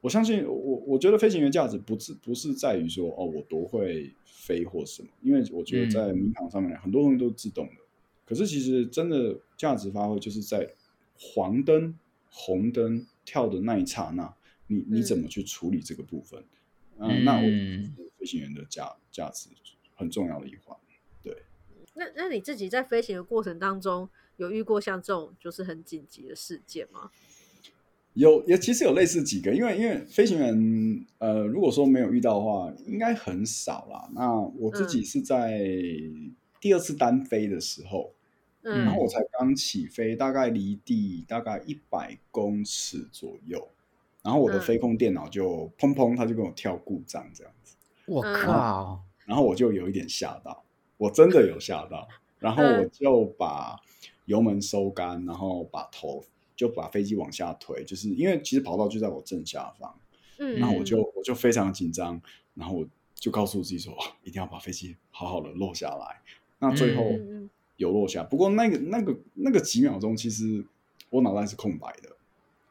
[0.00, 4.12] 我相信我我觉得飞行员价值不是不是在于说哦我多会。
[4.46, 5.08] 飞或什么？
[5.22, 7.72] 因为我觉得在民航上面很多东西都是自动的，
[8.24, 10.70] 可是其实真的价值发挥就是在
[11.18, 11.92] 黄灯、
[12.30, 14.32] 红灯跳的那一刹那，
[14.68, 16.44] 你你怎么去处理这个部分？
[17.00, 17.42] 嗯，那我
[18.18, 19.48] 飞行员的价价值
[19.94, 20.76] 很重要的一环。
[21.22, 21.44] 对，
[21.94, 27.10] 那那你自己在飞行的过程当中，有遇过像这种就是很紧急的事件吗？
[28.14, 34.08] 有也其实有类似几个，因为因为飞行员呃，如果说没有遇到的话，应该很少啦。
[34.14, 35.60] 那我自己是在
[36.58, 38.14] 第二次单飞的时候，
[38.62, 43.68] 嗯，然后我才刚起飞，大概离地大概一百公尺左右，
[44.22, 47.75] 然后我的飞控电脑就砰砰，它就跟我跳故障这样子。
[48.06, 49.02] 我靠！
[49.24, 50.64] 然后我就有一点吓到，
[50.96, 53.78] 我真的有吓到，然后我就把
[54.26, 56.24] 油门收干，然后把头。
[56.56, 59.94] 就把飞机往下推，就是因为其实跑道就在我正下方，
[60.38, 62.18] 嗯，然后我就我就非常紧张，
[62.54, 66.18] 然后我就告诉自己说，一定要把飞机好好的落下来。
[66.58, 67.04] 那最后
[67.76, 70.64] 有落下，不过那个那个那个几秒钟，其实
[71.10, 72.15] 我脑袋是空白的，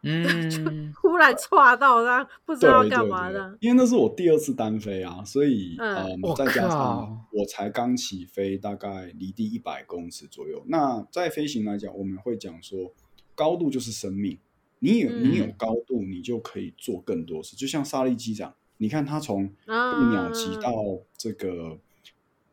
[0.05, 10.63] 嗯， 忽然岔到，然不知道干嘛的，因为那是我第二次单飞啊，所以嗯，再加上我才刚起飞，大概离地一百公尺左右。
[10.67, 12.93] 那在飞行来讲，我们会讲说。
[13.37, 14.39] 高度就是生命，
[14.79, 17.53] 你有你有高度，你就可以做更多事。
[17.57, 20.71] 就像沙利机长，你看他从被鸟击到
[21.17, 21.77] 这个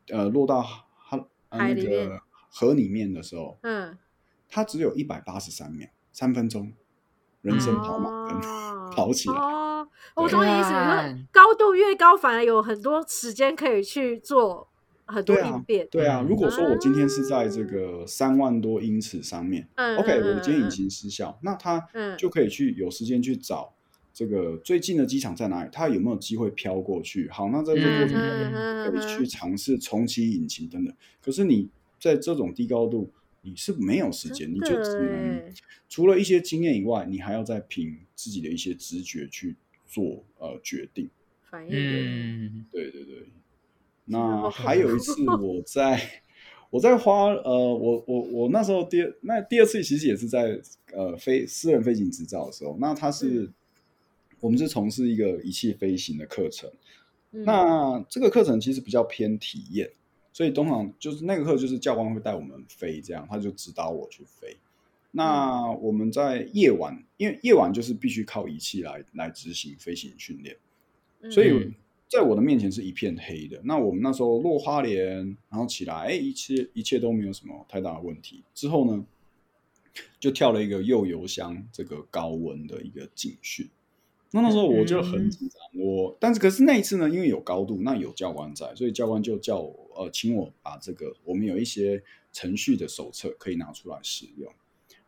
[0.08, 0.60] 呃落到
[1.08, 3.96] 他那个河里面的时候，嗯，
[4.48, 6.72] 他只有一百八十三秒，三分钟，
[7.42, 8.40] 人生跑马灯
[8.90, 9.34] 跑起来。
[9.34, 9.86] 哦，
[10.16, 14.68] 我懂你意思，你说高度越高，反而有很多时间可以去做。
[15.04, 16.24] 很多应变，对啊。
[16.26, 21.84] 如果说我今天是在这个三万多英尺上面嗯，OK，我今天引擎失效，那他
[22.16, 23.74] 就可以去有时间去找
[24.14, 25.70] 这个最近的机场在哪里？
[25.70, 27.28] 它有没有机会飘过去？
[27.30, 30.94] 好，那在这个过程中可以去尝试重启引擎等等。
[31.22, 31.68] 可是你
[32.00, 33.10] 在这种低高度，
[33.42, 35.52] 你是没有时间，你就只能
[35.88, 39.54] 除了一些经验以外，你还要再凭自己的一些直觉去
[39.86, 41.10] 做呃决定。
[41.50, 43.28] 反应，对对对。
[44.06, 46.22] 那还有一次，我在
[46.70, 50.60] 我在花呃，我我我那时候第二那第二次其实也是在
[50.92, 53.50] 呃飞私人飞行执照的时候，那他是。
[54.40, 56.68] 我们是从事一个仪器飞行的课程，
[57.30, 59.88] 那这个课程其实比较偏体验，
[60.32, 64.56] 所以通常就是那个课就是教官会带我们飞，这样他就指导我去飞。
[65.10, 70.56] 那我们在夜晚，因为夜晚就是必须靠仪器来来执行飞行训练，
[71.30, 71.70] 所以
[72.08, 73.60] 在我的面前是一片黑的。
[73.62, 78.42] 那我们那时候落花莲，然后起来，哎，一切一切都没有什么太大的问题。
[78.54, 79.04] 之后呢，
[80.18, 83.68] 就跳了一个右油箱这个高温的一个警训。
[84.34, 92.02] 那那时候我就很紧张，我但是可是那一次呢，因为有高度，那有教官在，所以教官就叫我呃，请我把这个我们有一些
[92.32, 94.50] 程序的手册可以拿出来使用。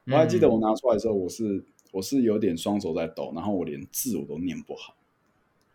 [0.09, 4.95] 我还记得我拿出来的时候，我是我是有点双手在抖，然后我连字我都念不好。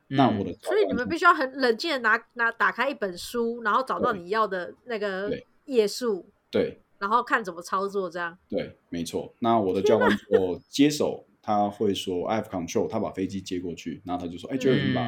[0.09, 5.31] 那我的所以你们必须要很冷静的拿拿打开一本书，然后找到你要的那个
[5.65, 8.37] 页数，对，然后看怎么操作这样。
[8.47, 9.33] 对，没错。
[9.39, 11.25] 那我的教官我接手。
[11.49, 15.01] 他会说 “I have control”，他把飞机接过去，然后他就说：“哎，Jerry，把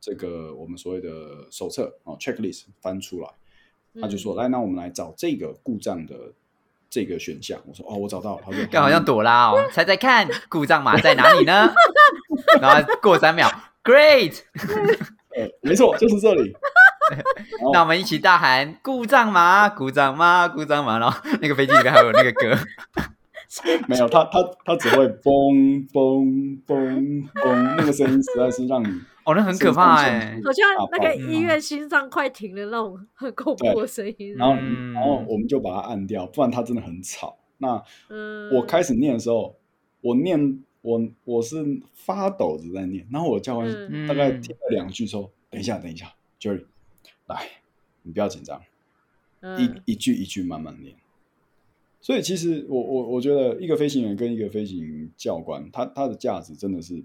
[0.00, 1.10] 这个我们所谓的
[1.50, 3.28] 手册哦，checklist 翻出来。”
[4.00, 6.32] 他就说：“来，那我们来找这个故障的
[6.88, 11.70] 这个选项。”我说：“哦，我找到了。”他说：“刚好像朵拉哦，猜猜看，故障码在哪里呢？”
[12.58, 13.46] 然后过三秒
[13.84, 14.40] ，Great，
[15.60, 16.56] 没错，就是这里。
[17.74, 22.56] 那我们一起大喊：“故障码，故障码，故障码！”然后那个飞机里面还有那个歌。
[23.88, 28.88] 没有，他他他只会嘣嘣嘣嘣，那个声音实在是让你
[29.24, 34.34] 哦，那很可怕哎，好像那个医院心脏快停的那种很恐怖的声音。
[34.36, 34.54] 然后
[34.92, 37.36] 然后我们就把它按掉，不然它真的很吵。
[37.58, 37.82] 那
[38.52, 39.56] 我开始念的时候，
[40.00, 41.56] 我念我我是
[41.94, 43.68] 发抖着在念，然后我教官
[44.06, 46.64] 大概听了两句说：“等一下，等一下，Jerry，
[47.26, 47.48] 来，
[48.02, 48.60] 你不要紧张，
[49.58, 50.94] 一一句一句慢慢念。”
[52.06, 57.02] 所以其实我我我觉得一个飞行员跟一个飞行教官，他他的价值真的是，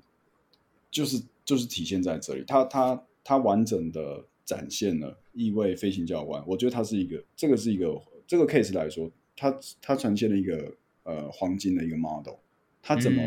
[0.91, 10.71] 就是就是体现在这里，他他他完整的展现了一位飞行教官，我觉得他是一个这个是一个这个 case 来说，他他呈现了一个
[11.01, 12.35] 呃黄金的一个 model，
[12.83, 13.23] 他怎么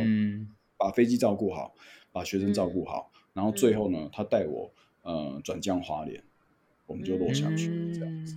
[0.76, 1.74] 把飞机照顾好，
[2.12, 4.70] 把学生照顾好，然后最后呢，他带我
[5.02, 6.22] 呃转降滑脸，
[6.86, 8.36] 我们就落下去这样子，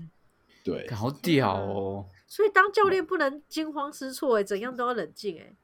[0.64, 2.06] 对，好屌哦。
[2.28, 5.56] 所以当教练不能惊慌失措，哎，怎样都要冷静，哎。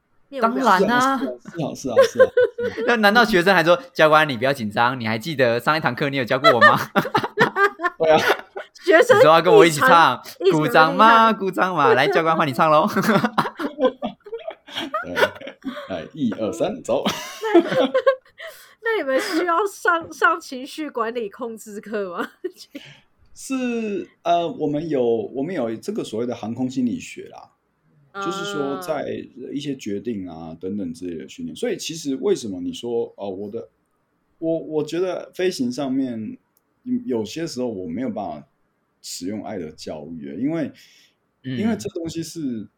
[0.42, 2.30] 当然 啊，是啊，是啊，是啊。
[2.88, 5.00] 那难道学生还说教官你不要紧张？
[5.00, 6.80] 你还记得上一堂课你有教过我吗？
[8.00, 8.20] 对啊。
[8.84, 10.20] 学生说要跟我一起唱，
[10.52, 11.32] 鼓掌嘛？
[11.32, 11.94] 鼓掌嘛？
[11.94, 12.90] 来，教官换你唱喽。
[15.90, 17.04] 来，一二三，走。
[18.82, 22.32] 那你们需要上上情绪管理控制课吗？
[23.46, 27.52] 是呃，我们有我们有这个所谓的航空心理学啦，
[28.14, 29.22] 就是说在
[29.52, 31.54] 一些决定啊等等之类的训练。
[31.54, 33.68] 所以其实为什么你说哦，我的
[34.38, 36.38] 我我觉得飞行上面
[37.06, 38.48] 有些时候我没有办法
[39.02, 40.72] 使用爱的教育，因为
[41.42, 42.70] 因为这东西是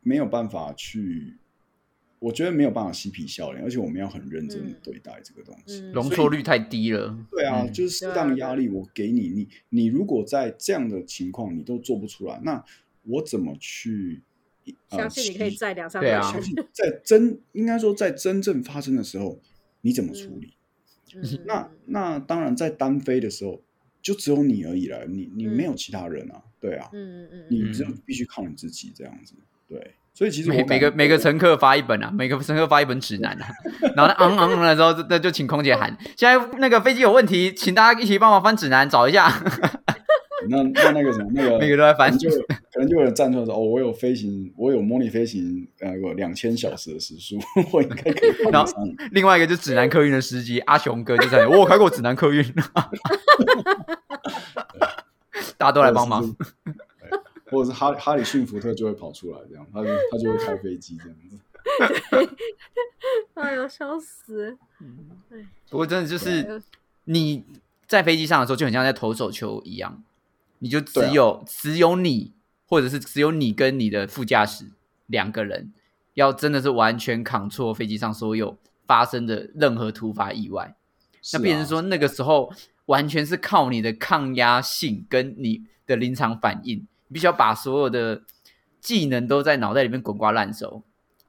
[0.00, 1.36] 没有办法去。
[2.24, 7.14] 我觉得没有办法嬉皮笑脸，而且我们要很认真对待这个东西，容错率太低了。
[7.30, 12.64] 对啊，就是适当压力，我给你，你你如果在这样的情况你都做不出来，那
[13.02, 14.22] 我怎么去
[14.88, 16.22] 相信你可以在两三对啊？
[16.22, 19.38] 相信在真应该说在真正发生的时候，
[19.82, 20.54] 你怎么处理？
[21.44, 23.60] 那那当然在单飞的时候，
[24.00, 29.34] 就只有你而已了，你你没有其他人啊，对啊，嗯嗯嗯，你只有必须靠你自己这样子，
[29.68, 29.92] 对。
[30.14, 33.48] 所以其实每每个每个乘客发一本啊，每个乘客发一本指南啊，
[33.96, 39.28] 然后昂昂的时候， 那就请空姐喊，现在那个飞机有问题，请大家一起帮忙翻指南找一下。
[40.50, 47.38] 那那那个什么，那个每个都在翻，就可能就有人站出来说：“哦，我有飞行，我有模拟飞行，呃，有两千小时的时速，
[47.72, 48.70] 我应该可以。”然后
[49.12, 52.44] 另外一个就指南客运的司机阿雄哥就在，我有开过指南客运，
[55.56, 56.22] 大家都来帮忙。
[57.46, 61.38] 或者是哈哈里逊福特就会跑出来，这样他就他就会开飞机这样子。
[63.34, 64.56] 哎呦，笑死！
[65.70, 66.62] 不过真的就是
[67.04, 67.44] 你
[67.86, 70.02] 在飞机上的时候，就很像在投手球一样，
[70.58, 72.32] 你就只有只有你，
[72.66, 74.66] 或者是只有你跟你的副驾驶
[75.06, 75.72] 两个人，
[76.14, 80.76] 要真的是完全扛错飞机上所有发生的任何突发意外。
[81.32, 82.52] 那变成说那个时候
[82.86, 88.22] 完全是靠你的抗压性跟你的临场反应，你必须要把所有的
[88.80, 90.82] 技能都在脑袋里面滚瓜烂熟，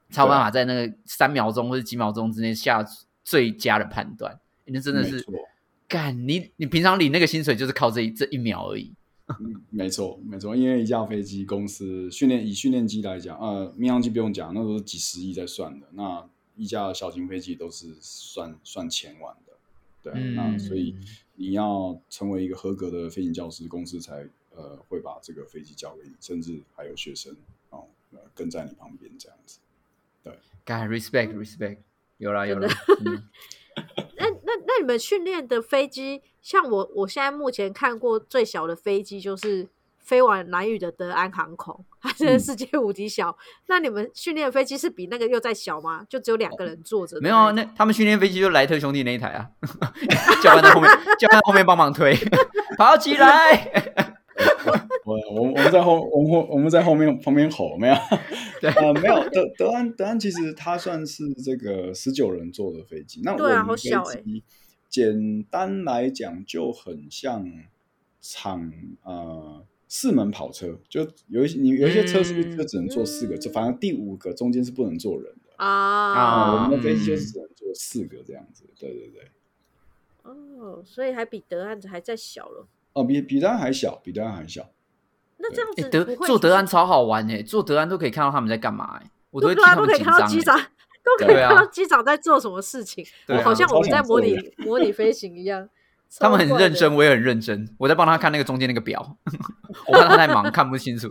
[0.10, 2.86] 才有办法在那个三秒钟或者几秒钟之内下
[3.24, 4.40] 最佳的判断。
[4.66, 5.26] 那真的是
[5.88, 8.94] 干你，你平常领那个薪水就是靠这一这一秒而已。
[9.70, 15.88] 没错，没错，因为一架飞机公司训练以训练机来讲，呃，民航机不用讲，那都是几十亿在算的。
[15.94, 16.24] 那
[16.56, 19.54] 一架小型飞机都是算算千万的，
[20.04, 20.14] 对。
[20.36, 20.96] 那所以
[21.36, 27.36] 你要成为一个合格的飞行教师，公司才呃会把这个飞机交给你，甚至还有学生
[27.70, 27.88] 哦
[28.34, 29.60] 跟在你旁边这样子。
[30.24, 31.78] 对，该 respect respect，
[32.18, 32.68] 有了有了。
[34.18, 39.68] 那那那你们训练的飞机，像我我现在目前看过最小的飞机就是
[40.00, 43.38] 飞往南屿的德安航空，它是世界无敌小。
[43.68, 46.06] 那你们训练的飞机是比那个又再小吗？
[46.10, 47.20] 就只有两个人坐着？
[47.20, 49.52] 没有啊，那他们训练飞机就莱特兄弟那一台啊，
[50.42, 50.90] 教官在后面，
[51.20, 52.16] 教官在后面帮忙推，
[52.80, 54.15] 跑起来。
[55.06, 57.96] 我我我们在后我们我们在后面旁边吼 没有？
[58.60, 63.90] 对呃没有德德安德安其实它算是这个十九人坐的飞机，那我们飞
[64.24, 64.44] 机
[64.90, 67.50] 简单来讲就很像
[68.22, 68.72] 场
[69.04, 73.38] 呃四门跑车，就有一些你有一些车是不是就只能坐四个？
[73.38, 76.64] 就反正第五个中间是不能坐人的啊。
[76.64, 79.30] 我们的飞机就是只能坐四个这样子，对对对。
[80.24, 82.68] 哦，所以还比德安还再小了。
[82.96, 84.68] 哦，比比德安还小，比德安还小。
[85.38, 90.58] 那这样子，德做德安超好玩哎，做德安都可以看到他们在干嘛哎，我都会都可以看到机长，
[91.04, 93.06] 都可以看到机长在做什么事情，
[93.44, 95.70] 好像我们在模拟模拟飞行一样。
[96.20, 99.18] 他们很认真，我也很认真，我在帮他看那个中间那个表，
[99.88, 101.10] 我看他太忙看不清楚。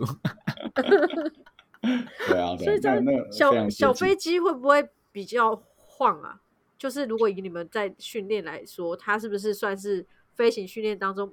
[2.27, 6.41] 对啊，所以这个小小飞机会不会比较晃啊？
[6.79, 11.31] 就是如果以你们在训练来说，它是不是算是飞行训练当中？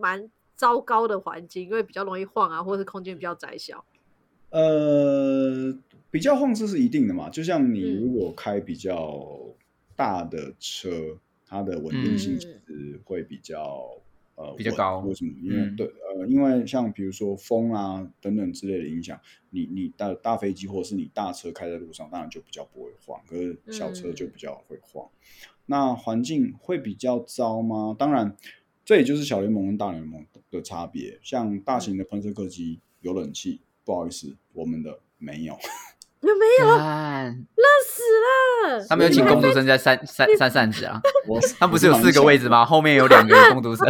[0.00, 3.84] 蛮糟糕的环境，因为比较容易晃啊，或者是空间比较窄小。
[4.50, 5.74] 呃，
[6.10, 9.26] 比较晃这是一定的嘛，就像你如果开比较
[9.96, 13.88] 大的车，它的稳定性其实会比较
[14.34, 14.98] 呃比较高。
[14.98, 15.32] 为什么？
[15.40, 19.18] 因为对呃，因为像比如说风啊等等之类的影响，
[19.48, 25.08] 你你大大飞机或者是你大车开在路上，当然就比较不会晃，可是小车就比较会晃。
[25.64, 27.96] 那环境会比较糟吗？
[27.98, 28.36] 当然。
[28.92, 31.18] 这也就是小联盟跟大联盟的差别。
[31.22, 35.56] 像大型的喷射客机有冷气，不好意思，我们的没有。
[36.20, 36.66] 有没有？
[36.76, 38.02] 热死
[38.68, 38.86] 了！
[38.86, 41.00] 他们有请工读生在扇扇扇扇子啊。
[41.26, 42.66] 我 他不是有四个位置吗？
[42.66, 43.86] 后面有两个工读生，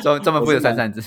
[0.00, 1.02] 专专门负责扇扇子。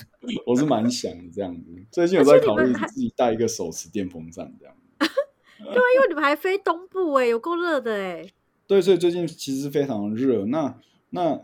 [0.45, 1.63] 我是蛮想这样子。
[1.89, 4.75] 最近有在考虑自己带一个手持电风扇这样。
[4.99, 8.27] 对啊，因为你们还飞东部哎，有够热的哎。
[8.67, 10.45] 对，所以最近其实非常热。
[10.47, 10.75] 那
[11.11, 11.41] 那。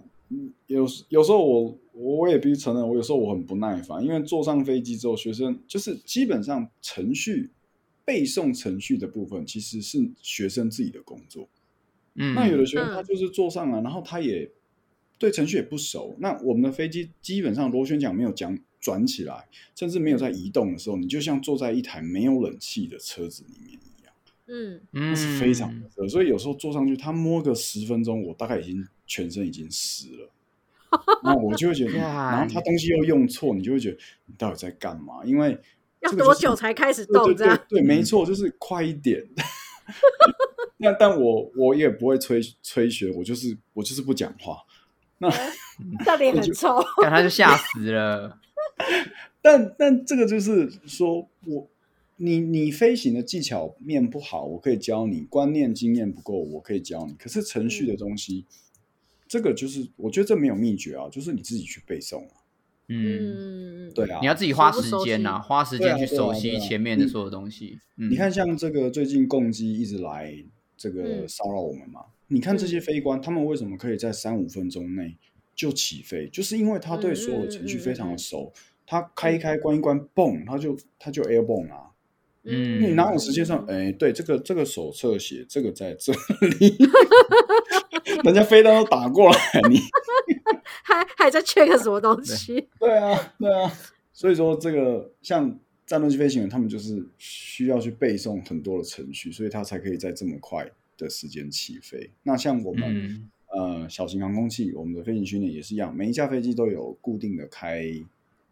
[0.67, 7.49] 有有时候我我也必须承认，我有时候我很不耐烦，因为坐上飞机之后，学生就是基本上程序
[8.03, 11.47] 背诵程序的部分其实是学生自己的工作。
[12.15, 14.51] 嗯，那有的学生他就是坐上了，然后他也
[15.17, 16.15] 对程序也不熟。
[16.19, 23.79] 那我们的飞机基本上螺旋桨没有讲转起来，甚至没有在移动的时候，你就像坐在一台没有冷气的车子里面
[24.47, 28.87] 嗯，那是非常热，所以有时候坐上去，他摸个十分钟，我大概已经。
[29.09, 30.29] 全身已经湿了，
[31.23, 35.23] 那我就会觉得，然后他东西又用错，你就会觉得你到底在干嘛？
[35.23, 35.57] 因为
[36.01, 37.33] 要多久才开始动？
[37.33, 39.25] 这样对，没错，就是快一点。
[40.75, 44.57] 那但我我也不会吹吹学，我就是我就是不讲话。
[45.19, 45.29] 那
[46.05, 48.37] 那脸很臭，他就吓死了。
[49.41, 51.69] 但但这个就是说我
[52.17, 57.13] 你你飞行的技巧面不好，我可以教你；观念经验不够，我可以教你。
[57.13, 58.45] 可是程序的东西。
[59.29, 62.33] 这个就是，我觉得这没有秘诀啊，就是你自己去背诵啊。
[62.87, 67.77] 嗯，对啊，你要自己花时间呐，花时间去熟悉前面的所有东西。
[67.95, 70.33] 你看，像这个最近共机一直来
[70.77, 75.17] 这个骚扰我们嘛，你看这些飞官，他们为什么可以在三五分钟内
[75.53, 76.29] 就起飞？
[76.29, 78.53] 就是因为他对所有程序非常的熟，
[78.85, 81.91] 他开一开关一关，嘣，他就他就 air bomb 啊。
[82.47, 83.65] 嗯，你哪有时间上？
[83.67, 86.77] 哎，对，这个这个手册写这个在这里。
[88.23, 89.37] 人家飞刀都打过来，
[89.69, 89.79] 你
[90.83, 92.67] 还还在 check 什么东西？
[92.79, 93.71] 对啊，对啊。
[94.13, 100.67] 所以说，这个像战斗机飞行员，他们就是需要去背诵很多的程序，所以他才可以在这么快
[100.97, 102.09] 的时间起飞。
[102.23, 107.85] 那像我们呃小型航空器，我们的飞行训练也是一样，每一架飞机都有固定的开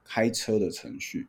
[0.04, 1.28] 开车的程序。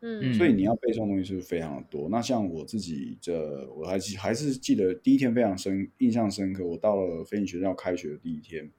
[0.00, 2.08] 嗯，所以你要背诵的东西是非常的多。
[2.08, 6.64] 那像我自己这，我还记还是记得第一天非常深印象深刻。
[6.64, 8.70] 我到了飞行学校开学的第一天，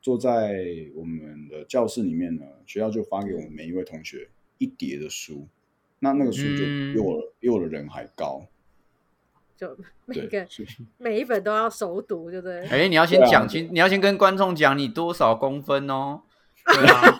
[0.00, 0.64] 坐在
[0.94, 5.46] 我们的教室里面呢，学校就发给我们每一位同学一叠的书，
[5.98, 8.46] 那那个书就比我比我的人还高。
[9.54, 10.46] 就 每个
[10.96, 12.66] 每一本都要熟读，对不对？
[12.68, 16.22] 哎，你要先讲清，你要先跟观众讲你多少公分哦。
[16.64, 17.18] 对啊，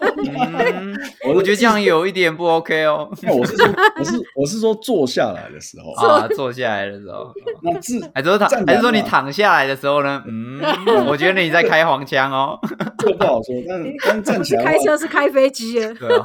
[0.75, 0.97] 嗯，
[1.35, 3.11] 我觉得这样有一点不 OK 哦。
[3.29, 3.67] 我是说，
[3.99, 7.33] 我是我是说坐下来的时候啊，坐下来的时候。
[7.63, 10.23] 那自还是躺，还是说你躺下来的时候呢？
[10.29, 10.61] 嗯，
[11.07, 12.59] 我觉得你在开黄腔哦。
[12.99, 15.93] 这个不好说，但但站起来开车是开飞机耶。
[15.95, 16.25] 对啊，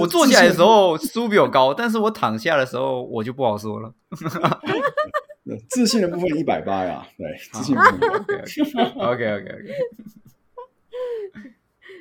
[0.00, 3.92] 我坐起来的时候书比我高，但是我躺下的时候我就不好说了。
[5.70, 7.96] 自信的部分一百八呀，对，自信部分。
[8.98, 9.72] OK OK OK。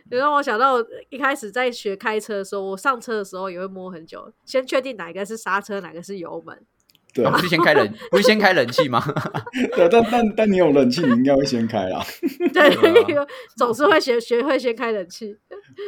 [0.09, 0.75] 就让我想到
[1.09, 6.63] 一开始在学开车的时候，我上车的时候也会摸很久，先确定哪个是刹车，哪个是油门。
[7.11, 9.01] 对，不是先开冷，不是先开冷气吗？
[9.75, 12.05] 对，但但但你有冷气，你应该会先开啦。
[12.53, 12.69] 对，
[13.57, 15.37] 总是会学学会先开冷气。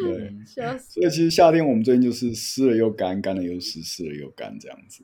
[0.05, 0.33] 对，
[0.79, 5.03] 所以其实夏天我们最近就是湿了又干，干了又湿，湿了又干这样子。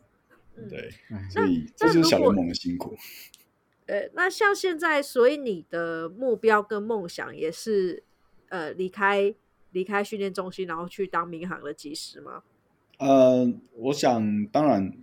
[0.70, 0.90] 对，
[1.30, 2.96] 所以这就是小联盟的辛苦。
[3.88, 8.04] 呃，那像现在，所以你的目标跟梦想也是。
[8.54, 9.34] 呃，离开
[9.72, 12.44] 离开训练中心，然后去当民航的技师吗？
[13.00, 14.94] 呃，我想当然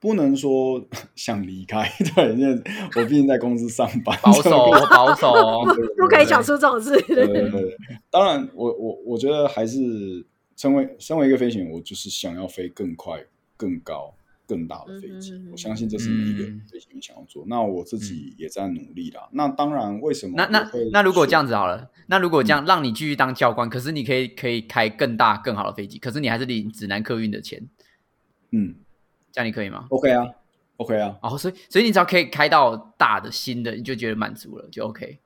[0.00, 0.82] 不能说
[1.14, 1.86] 想离开，
[2.16, 2.54] 对，因为
[2.96, 4.50] 我毕竟在公司上班，保守
[4.88, 5.30] 保守，
[5.98, 6.98] 不可以讲出这种事。
[7.02, 7.76] 对对对，
[8.10, 9.78] 当然，我我我觉得还是
[10.56, 13.22] 身为身为一个飞行员，我就是想要飞更快、
[13.58, 14.14] 更高。
[14.46, 17.44] 更大的飞机，我相信这是每一个飞行员想要做。
[17.48, 19.28] 那我自己也在努力啦。
[19.32, 20.34] 那当然，为什么？
[20.36, 27.68] 那那那如果这样子好了，那如果这样让你继续当教官，可是你可以可以开更大更好的飞机，可是你还是领指南客运的钱。
[28.52, 28.76] 嗯，
[29.32, 30.26] 这样你可以吗？OK 啊
[30.76, 31.18] ，OK 啊。
[31.22, 35.18] 哦，所以所以你只要可以开到大的新的，你就觉得满足了，就 OK。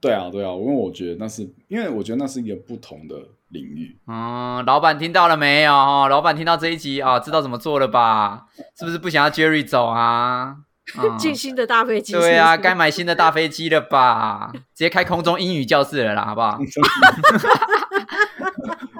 [0.00, 3.14] 对啊，对啊，因为我觉得那是因为我觉得那是一个不同的。
[3.50, 5.72] 领域，嗯，老板听到了没有？
[6.08, 8.46] 老板听到这一集啊，知道怎么做了吧？
[8.76, 10.56] 是不是不想要 Jerry 走啊？
[11.16, 14.50] 进新的大飞机，对啊，该买新的大飞机了吧？
[14.52, 16.58] 直接开空中英语教室了啦，好不好？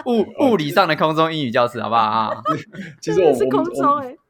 [0.06, 2.42] 物物理上的空中英语教室，好不好啊？
[3.02, 3.38] 其实我们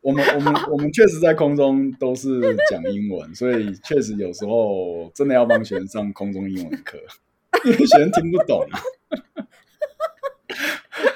[0.00, 6.98] 我们我们我们确实在空中都是讲英文，所以确实有时候真的要帮学生上空中英文课，
[7.64, 8.66] 因为学生听不懂。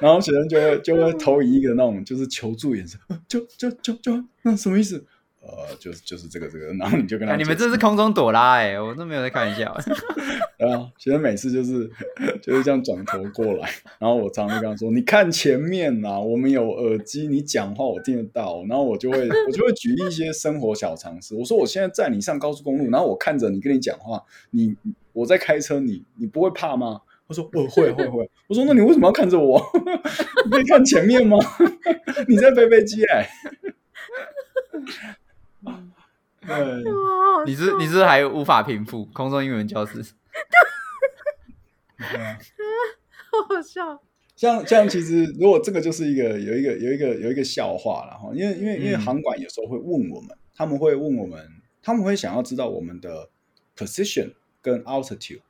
[0.01, 2.99] 然后学生就会就会投以一个那种就是求助眼神，
[3.29, 5.07] 就就就就那什么意思？
[5.41, 9.75] 呃，就是就是这个这个，然后你就跟他，你们这是空中朵拉哎，我都没有在开玩笑。
[10.59, 11.91] 对啊，其实每次就是
[12.43, 24.77] 就是这样转头过来，然后我常常跟他说：“你看前面呐，我们有耳机，你讲话我听得到。”然后我就会我就会举例一些生活小常识，我说：“我现在载你上高速公路，然后我看着你跟你讲话，你
[25.15, 29.59] 我在开车，你你不会怕吗？”他说：“我会会会。”我说：“那你为什么要看着我？
[30.45, 31.39] 你可以看前面吗？
[32.29, 33.27] 你在飞飞机哎。”
[36.47, 36.83] 对，
[37.47, 40.03] 你是你是还无法平复空中英文教室？
[43.31, 44.01] 好好笑。
[44.37, 51.47] 像像其实，如果这个就是一个有一个有一个有一个笑话了哈，因为因为因为航管有时候会问我们，他们会问我们，
[51.83, 53.29] 他们会想要知道我们的
[53.77, 54.33] position
[54.63, 55.41] 跟 altitude。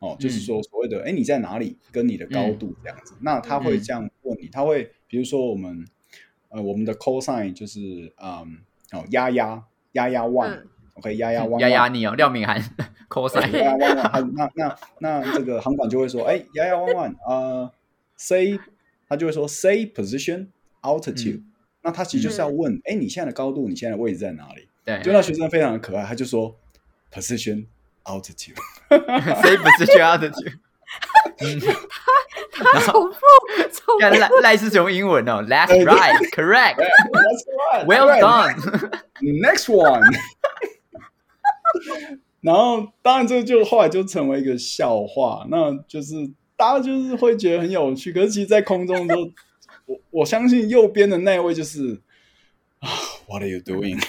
[0.00, 1.76] 哦，就是说所谓的，哎，你在哪里？
[1.90, 5.84] 跟你的高度这样子，那他会这样问你，他会比如说我们，
[6.50, 8.58] 呃，我们的 cosine 就是，嗯，
[8.92, 9.28] 哦，压
[9.98, 12.62] 压压压 one，OK，压压 one，压压你哦，廖敏涵
[13.08, 17.70] cosine，压压 one，那那那这个航管就会说，哎，压压 one one，呃
[18.16, 18.58] ，say，
[19.08, 20.46] 他就会说 say position
[20.82, 21.42] altitude，
[21.82, 24.68] 那他其实就是要问，哎，你现在的高度，你现在的位置在哪里？
[24.84, 26.56] 对，就那学生非常的可爱，他就说
[27.12, 27.66] position。
[28.08, 28.56] altitude，
[28.88, 30.56] 谁不是学 altitude？
[32.50, 33.20] 他他重复，
[34.00, 38.56] 看赖赖是用英文哦，That's right, correct, That's right, well done.
[39.20, 40.02] Next one。
[42.40, 46.14] 然后当然这就后来就成为一个笑话，那就是
[46.56, 48.12] 大家就是会觉得很有趣。
[48.12, 49.32] 可是其实，在空中都，
[49.86, 52.00] 我我相信右边的那位就是
[52.78, 52.88] 啊，
[53.26, 54.00] What are you doing？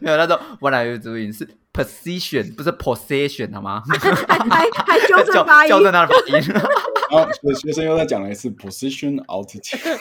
[0.00, 1.30] 没有那种 What are you doing？
[1.36, 3.82] 是 position，不是 possession，好吗？
[3.86, 6.44] 还还纠正发音， 纠正他的发音。
[7.10, 9.98] 然后学生又再讲了一次 position altitude。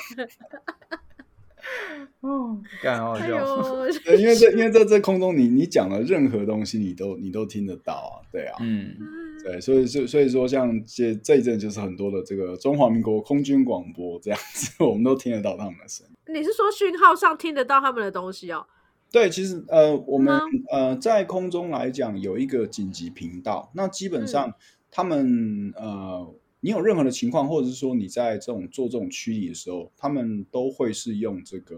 [2.22, 3.28] 哦，干好笑。
[4.06, 8.58] 对，因为这因为在这空中，你你讲的任何东西，你都你都听得到啊，对啊。
[8.62, 8.96] 嗯。
[9.44, 16.36] 对，所以所所以说，像这这一阵就是很多的这个中华民国空军广播这样子， 我们都听得到他们的声音。
[16.36, 18.66] 你是说讯号上听得到他们的东西哦？
[19.10, 20.38] 对，其实呃，我们
[20.70, 24.52] 呃在空中来讲有一个紧急频道，那基本上
[24.92, 26.28] 他们呃，
[26.60, 31.76] 你有任何的情况，或者是说你在这种做这种驱离的时候，他们都会是用这个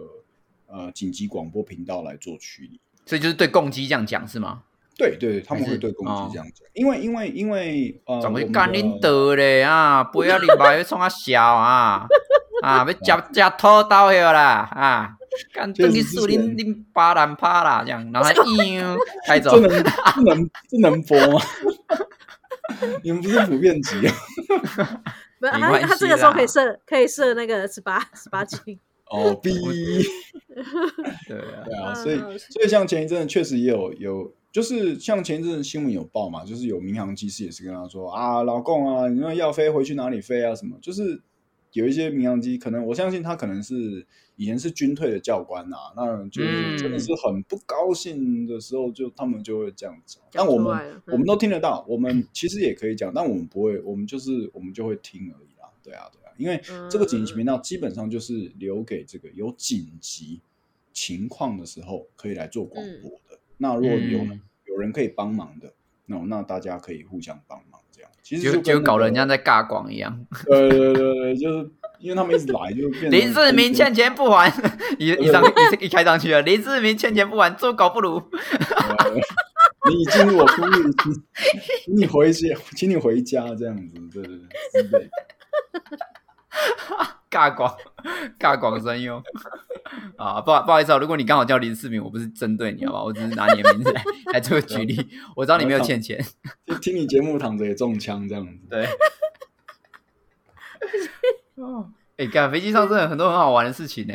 [0.68, 2.80] 呃紧急广播频道来做驱离。
[3.06, 4.64] 所以就是对共机这样讲是吗？
[4.98, 10.04] 对对，他们会对共机这样讲，因为因为因为呃，怎么干恁得嘞啊？
[10.04, 12.06] 不要你把要冲啊小啊
[12.62, 12.86] 啊！
[12.86, 15.16] 要夹夹拖刀去啦啊！
[15.54, 18.80] 干等你树林林巴兰趴啦这样，然后一
[19.26, 21.42] 开 走，这能这能这能播吗？
[23.02, 24.14] 你们不是普遍级啊？
[25.40, 28.80] 没有，他他这个时候可以设可以设那个十八十八禁。
[29.10, 29.50] 哦，B，
[31.28, 40.54] 对啊，对啊，所以所以像前一阵确实也有有，就是像前一阵新闻有报嘛，就是有民航机师也是跟他说啊，老公啊，你那要飞回去哪里飞啊？
[40.54, 40.78] 什么？
[40.80, 41.20] 就是
[41.74, 44.06] 有一些民航机，可能我相信他可能是
[44.36, 50.18] 以前是军退的教官呐，那就是真的是很不高兴的时候，就他们就会这样子。
[50.32, 55.70] 但我们我们都听得到，我们其实也可以讲，但我们不会，我们就是我们就会听而已啦。
[55.84, 56.34] 对啊，对啊。
[56.38, 60.40] 因为这个紧急频道基本上就是留给这个有紧急
[60.94, 63.40] 情况的时候可以来做广播的。
[63.58, 64.26] 那如果有
[64.66, 65.74] 有人可以帮忙的，
[66.06, 67.62] 那那大家可以互相帮
[68.30, 70.16] 其实就就搞人家在尬广一样。
[70.46, 71.68] 对对对对，就是
[71.98, 74.54] 因为他们一直来，就林志明欠钱不还，
[75.00, 78.22] 一一上一一开上去了，林志明欠钱不还，猪狗不如。
[79.90, 80.94] 你进入我公寓，
[81.84, 85.10] 请你回去，请你回家，这样子，对对对。
[87.30, 87.76] 尬广，
[88.40, 89.22] 尬广声用
[90.18, 90.42] 啊！
[90.42, 93.04] 不不好意思啊，如果你刚好叫林世明，我不是针对你，好吧？
[93.04, 94.04] 我只是拿你的名字来
[94.34, 95.08] 来做举例。
[95.36, 96.20] 我知道你没有欠钱，
[96.66, 98.54] 就听你节目躺着也中枪这样子。
[98.70, 98.88] 对。
[101.56, 104.14] 哦，哎，赶飞机上真的很多很好玩的事情呢。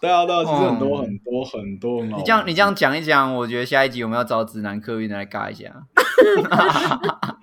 [0.00, 2.02] 对啊，对啊，其实很多很多很多。
[2.02, 5.86] 你这样你这样讲一讲，我觉得下一集我们要找指南客运来尬一下。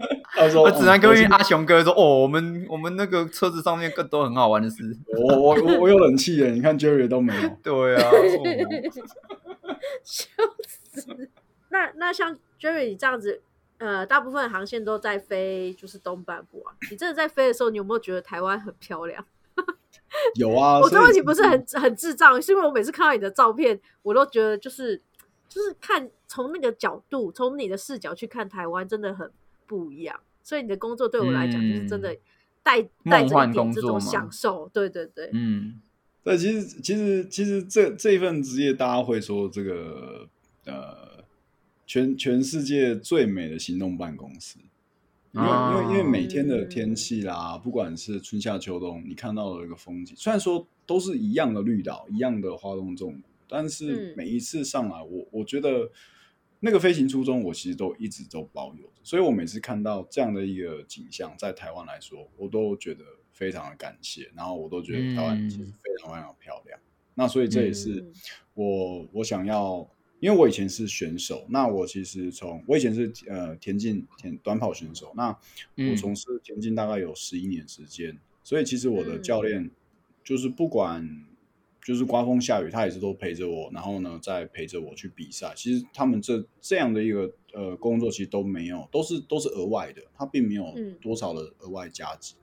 [0.61, 4.83] 我只能跟阿雄哥说哦，我们我们那个车子上面更多很好玩的事。
[5.17, 7.49] 我我我我有冷气耶，你看 Jerry 都没有。
[7.61, 8.11] 对啊，
[10.03, 10.27] 笑
[10.67, 11.29] 死。
[11.69, 13.41] 那那像 Jerry 这样子，
[13.77, 16.73] 呃，大部分航线都在飞，就是东半部啊。
[16.89, 19.23] 你真的在飞的时候，你有没有觉得台湾很漂亮？
[20.35, 20.79] 有啊。
[20.79, 25.01] 我这问题不是很很智障，是因为我每次看到你的照片，我都觉得就是
[25.47, 29.31] 就是看从那个角度，从你的视角去看台湾，真的很
[29.67, 30.19] 不一样。
[30.49, 32.17] 所以你的工作对我来讲就是真的
[32.63, 35.79] 带带着一点这种享受，对对对，嗯，
[36.23, 40.27] 对，其实其实其实这这一份职业，大家会说这个
[40.65, 41.23] 呃，
[41.85, 44.57] 全全世界最美的行动办公室，
[45.33, 55.91] 因为因为因为每天的天气啦，不管是春夏秋冬，你看到的一个风景，虽然说都是一样的绿岛，一样的花东纵谷，但是每一次上来，我我觉得。
[56.61, 66.77] 那个飞行初衷，我其实都一直都保有着，所以我每次看到这样的一个景象，在台湾来说，我都觉得非常的感谢，然后我都觉得台湾其实非常非常漂亮。
[67.15, 68.05] 那所以这也是
[68.53, 69.89] 我我想要，
[70.19, 75.29] 因为我以前是选手，那我其实从我以前是呃田径田短跑选手，那
[75.77, 79.71] 我从事田径大概有十一年时间，所以其实我的教练
[80.23, 81.25] 就是不管。
[81.89, 85.51] 就是刮风下雨，他也是都陪着我，然后呢，再陪着我去比赛。
[85.55, 90.71] 其实他们这这样的一个呃工作，其实都没有，都是都是额外的，他并没有
[91.01, 92.35] 多少的额外价值。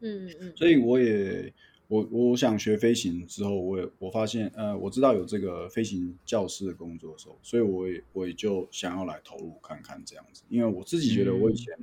[0.00, 0.52] 嗯嗯。
[0.54, 1.50] 所以我也
[1.88, 11.74] 我我想学飞行之后，我也我发现呃，我知道有这个飞行教师的工作的时候，所以我也我也就想要来投入看看这样子，因为我自己觉得我以前。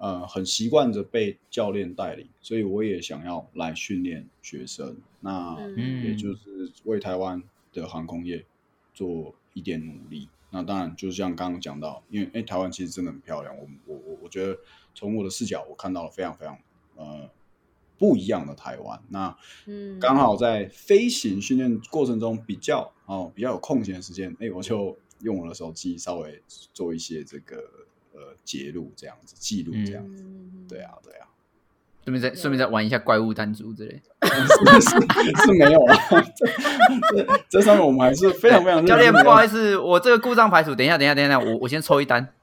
[0.00, 4.96] 呃，很习惯着被教练带领，所以我也想要来训练学生。
[5.20, 5.58] 那
[6.04, 7.42] 也就是为台湾
[7.72, 8.44] 的航空业
[8.94, 10.28] 做一点努力。
[10.50, 13.52] 那当然，就像刚刚讲到，因为哎，台湾其实真的很漂亮。
[13.58, 14.56] 我我我我觉得
[14.94, 16.56] 从我的视角，我看到了非常非常
[16.94, 17.28] 呃
[17.98, 19.02] 不一样的台湾。
[19.08, 19.36] 那
[20.00, 26.40] 刚好在飞行训练过程中比较哦比较有空闲的时间，哎，我就用我的手机稍微
[26.72, 27.87] 做一些这个。
[28.18, 30.24] 呃，揭录这样子，记录这样子，
[30.68, 31.28] 对啊，对啊，
[32.02, 34.90] 顺便再顺便再玩一下怪物弹珠之类， 是
[35.44, 35.94] 是没有啊。
[37.48, 42.26] 这上面我们还是非常非常教练，不好意思，我这个故障排除，等一下，等一下，等一下，我我先抽一单。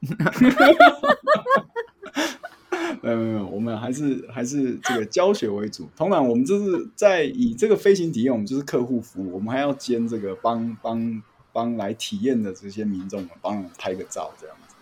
[3.02, 5.86] 没有没有，我们还是还是这个教学为主。
[5.94, 11.22] 通常我们就是在以这个飞行体验，我们就是客户服务，我们还要兼这个帮帮
[11.52, 14.74] 帮来体验的这些民众们帮拍个照这样子。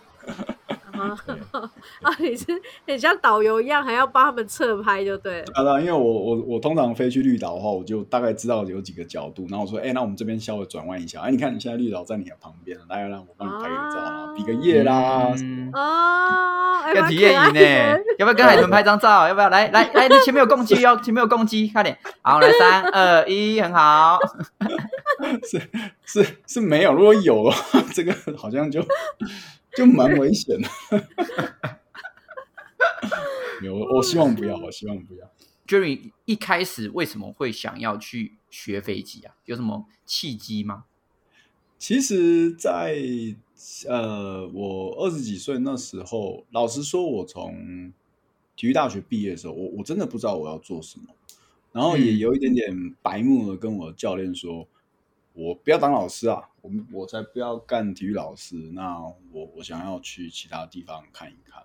[2.01, 2.45] 啊，你是
[2.85, 5.45] 你像导游一样，还要帮他们侧拍就对了。
[5.53, 15.33] 啊，因为我我我通常飞去绿岛的话，我就大概知道有几个角度，然后我说，哎，那我们这边稍微转弯一下，哎，你看你现在绿岛在你的旁边，来来，我帮你拍个照，比个耶啦。
[15.73, 19.27] 哦，要体验营呢， 要不要跟海豚拍张照？
[19.27, 20.07] 要不要来来来？
[20.07, 24.19] 你前面有公鸡哦，前面有公鸡，快点，好，来三二一，很好。
[25.49, 25.61] 是
[26.05, 28.81] 是是没有，如果有的话，这个好像就
[29.75, 30.67] 就蛮危险的。
[33.61, 35.31] 有，我希望不要，我希望不要。
[35.67, 39.35] Jerry 一开始为什么会想要去学飞机啊？
[39.45, 40.85] 有什么契机吗？
[41.77, 42.95] 其实，在
[43.87, 47.91] 呃，我二十几岁那时候，老实说，我从
[48.55, 51.07] 体育大学毕业的时候，我我真的不知道我要做什么，
[51.71, 54.67] 然后也有一点点白目的跟我教练说。
[55.37, 58.55] 我不要当老师啊，我我才不要干体育老师。
[58.73, 58.99] 那
[59.31, 61.61] 我我想要去其他地方看一看。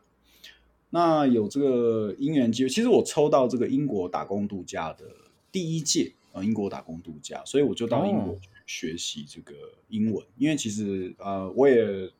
[0.90, 5.06] 那有这个因缘机会，其实我抽到这个英国打工度假的
[5.50, 9.54] 第一届呃英国打工度假，所以我就到英国去学习这个
[9.88, 10.22] 英文。
[10.36, 12.10] 因为其实呃，我也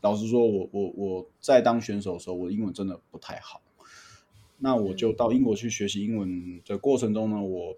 [0.00, 3.60] 老实说，我我我在当选手的时候，我的英文真的不太好。
[4.58, 7.76] 那我就到英国去学习英文的过程中呢，我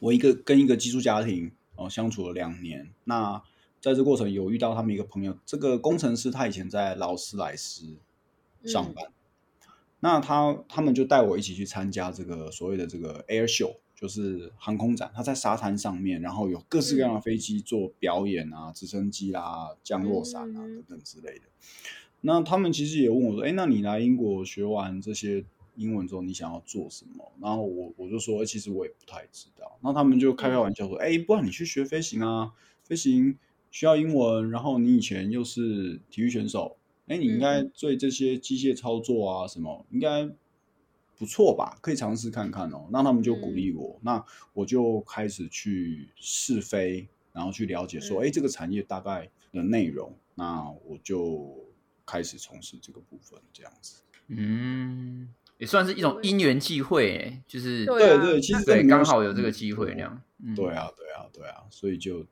[0.00, 1.52] 我一个跟一个寄宿家庭。
[1.76, 2.90] 哦，相处了两年。
[3.04, 3.42] 那
[3.80, 7.96] 在这过程有遇到他们一个朋友，这个工程师他以前在劳斯莱斯
[8.64, 9.06] 上班。
[10.00, 15.10] 那他他们就带我一起去参加这个所谓的这个 Air Show，就是航空展。
[15.14, 21.46] 他在沙滩上面，然后有各式各样的飞机做表演啊，直升机啦、降落伞啊等等之类的。
[22.20, 25.44] 那他们其实也问我说：“哎，那你来英国学完这些？”
[25.76, 27.32] 英文之后你想要做什么？
[27.40, 29.78] 然后我我就说，其实我也不太知道。
[29.80, 32.52] 那他们就开开玩笑说：“哎，不然你去学飞行啊？
[32.82, 33.38] 飞行
[33.70, 36.76] 需要英文，然后你以前又是体育选手，
[37.06, 40.28] 哎，你应该对这些机械操作啊什么应该
[41.16, 41.78] 不错吧？
[41.80, 51.54] 可以尝试看看哦。”那他们就鼓励我，那我就开始去试飞，然后去了解说：“哎，这个产业大概的内容。”那我就
[52.06, 54.02] 开始从事这个部分，这样子。
[54.28, 55.28] 嗯。
[55.58, 60.22] 也算是一种因缘际会，哎，就是对对，其实对刚好有这个机会那样。
[60.56, 62.28] 对啊，对啊，对啊，所以就就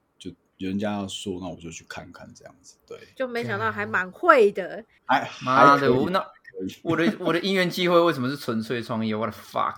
[0.66, 2.76] 人家要说，那我就去看看这样子。
[2.86, 4.84] 对，就没想到还蛮会的。
[5.06, 6.24] 哎，妈的，我那
[6.82, 9.14] 我的我的姻缘机会为什么是纯粹创意？
[9.14, 9.74] 我的 fuck！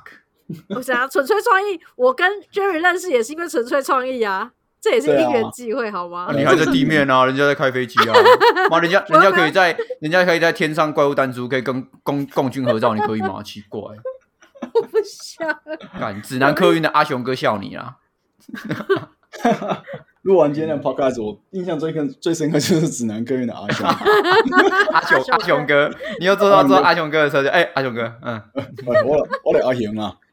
[0.70, 4.52] 我想要纯粹创意，我跟 Jerry 认识也是因为纯粹创意啊。
[4.82, 6.32] 这也是因缘际会，好吗？
[6.34, 8.14] 你还在地面啊， 人家在开飞机啊，
[8.70, 13.42] 妈，人家 人家可以在，人家可以在天上怪物弹珠，可以跟共共军合照，你可以吗？
[13.44, 13.82] 奇怪，
[14.72, 15.46] 我不想。
[16.00, 17.98] 干指南客运的阿雄哥笑你啊！
[20.22, 23.86] 录完今天的 podcast，我印象最深最深刻就是指南客运的阿雄，
[24.92, 28.42] 阿雄阿雄哥，你又坐到坐阿雄哥的车就哎，阿雄哥，嗯，
[29.06, 30.18] 我我得阿雄啊。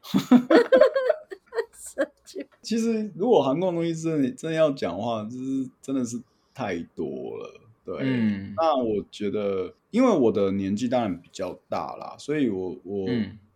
[2.60, 6.20] 其实，如果航空东西真的真的要讲话，就是真的是
[6.52, 7.06] 太多
[7.38, 7.60] 了。
[7.82, 8.04] 对，
[8.56, 13.08] 那我觉得，因为我的年纪当然比较大啦，所以我我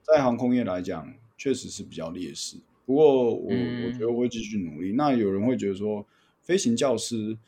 [0.02, 2.56] 在航空业来讲，确实是比较劣势。
[2.86, 4.94] 不过，我我觉得我会继续努力。
[4.94, 6.04] 那有人会觉得说，
[6.42, 7.38] 飞行教师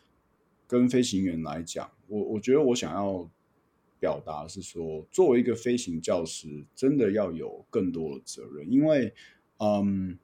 [0.66, 3.28] 跟飞行员来讲，我我觉得我想要
[4.00, 9.12] 表达是说，作为一个飞行教师，真的要有更多的责任，因为，
[9.58, 10.18] 嗯。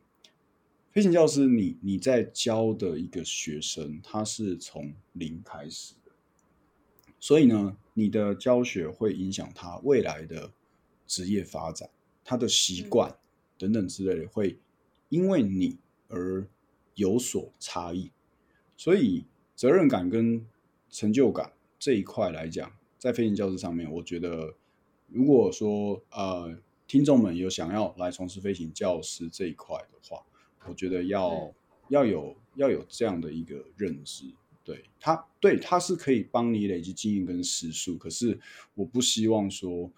[0.92, 6.10] 飞行教师，你你在教的一个学生，他是从零开始的，
[7.20, 10.50] 所以呢，你的教学会影响他未来的
[11.06, 11.88] 职业发展，
[12.24, 13.16] 他的习惯
[13.56, 14.58] 等等之类的，会
[15.10, 15.78] 因为你
[16.08, 16.44] 而
[16.96, 18.10] 有所差异。
[18.80, 20.42] 所以，责任感跟
[20.88, 24.54] 成就感这一块来讲，在飞行教师上面，我觉得，
[25.08, 30.24] 如果说呃，听众们有想要来从事飞行教师这一块的话，
[30.66, 31.52] 我觉得要
[31.90, 34.24] 要有要有这样的一个认知，
[34.64, 37.98] 对他，对他是可以帮你累积经验跟时数。
[37.98, 38.40] 可是
[38.74, 39.92] 我不希望说，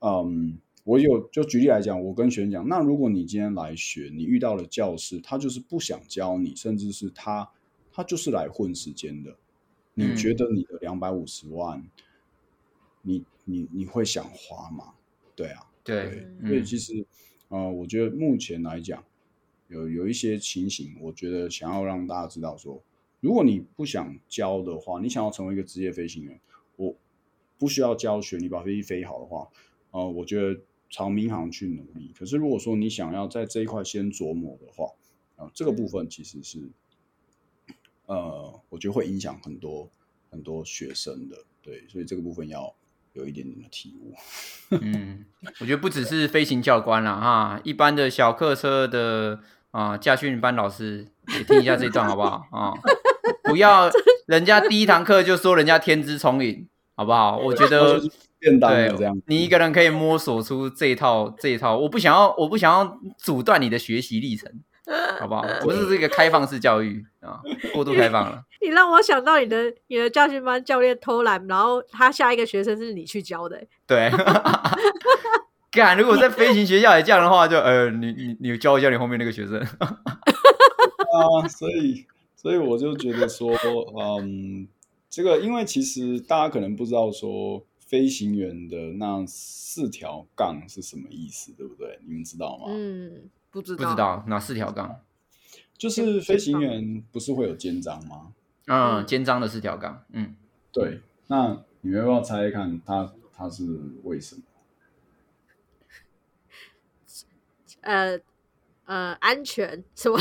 [0.00, 7.50] 嗯，我有就举例来讲，我跟学生讲，那如果你今天来学，你遇到了教师，他就是不想教你，甚至是他
[7.96, 9.34] 他就是来混时间的，
[9.94, 11.82] 你觉得你的两百五十万，
[13.00, 14.92] 你你你会想花吗？
[15.34, 17.06] 对啊，对，所以其实
[17.48, 19.02] 呃，我觉得目前来讲。
[19.68, 22.80] 有有一些情形，我觉得想要让大家知道说，
[23.18, 26.40] 如果你不想教的话，你想要成为一个职业飞行员，
[26.76, 26.94] 我
[27.58, 29.48] 不需要教学，你把飞机飞好的话，
[29.90, 32.12] 呃，我觉得朝民航去努力。
[32.16, 34.92] 可是如果说你想要在这一块先琢磨的话，
[35.34, 36.60] 啊，这个部分其实是，
[38.06, 39.88] 呃，我觉得会影响很多
[40.30, 42.74] 很多学生的，对，所以这个部分要
[43.12, 44.14] 有一点点的体悟。
[44.80, 45.24] 嗯，
[45.60, 52.72] 我觉得不只是飞行教官啦，哈，一般的小客车的啊驾训班老师也听一下这段好不好啊？
[53.44, 53.90] 不要
[54.26, 57.38] 人家第一堂课就说人家天资聪颖，好不好？
[57.38, 58.00] 我觉得
[58.38, 64.52] 便当这样，你一个人可以摸索出这一套这一套，我不想要我不想要阻断你的学习历程。
[65.18, 65.42] 好不好？
[65.62, 67.40] 不是这个开放式教育啊，
[67.72, 68.42] 过度开放了。
[68.62, 73.62] 你让我想到你的你的教训班教练偷懒，然后他下一个学生是你去教的。
[73.86, 74.10] 对，
[75.70, 75.96] 干！
[75.98, 79.58] 如果在飞行学校也这样的话，就呃，你你你教一教你后面那个学生。
[79.60, 83.52] 啊，所以所以我就觉得说，
[84.20, 84.66] 嗯，
[85.10, 91.98] 这个因为其实大家可能不知道说飞行员的那四条杠是什么意思，对不对？
[92.06, 92.64] 你们知道吗？
[92.68, 93.28] 嗯。
[93.56, 95.00] 不知道不知道哪四条杠，
[95.78, 98.34] 就是飞行员不是会有肩章吗？
[98.66, 100.36] 嗯，肩章的四条杠，嗯，
[100.70, 101.00] 对。
[101.28, 103.64] 那你们要不要猜一看，它它是
[104.04, 104.42] 为什么？
[107.80, 108.20] 呃
[108.84, 110.20] 呃，安全什么？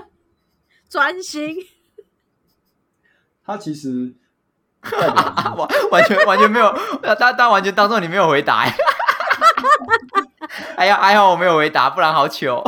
[0.88, 1.54] 专心。
[3.44, 4.14] 他其实
[4.82, 6.72] 完完全完全没有，
[7.18, 8.64] 他他完全当做你没有回答。
[10.76, 12.62] 哎呀，还好我没有回答，不然好糗。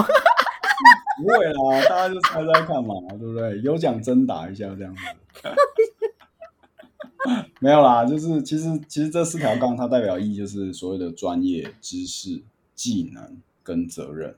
[1.19, 1.53] 不会啦，
[1.89, 3.61] 大家就猜猜看嘛，对不对？
[3.61, 5.03] 有奖真答一下这样子。
[7.61, 12.43] 没有啦，就是其实其实这四条杠它代表意义就是所谓的专业知识、
[12.75, 14.37] 技能跟责任。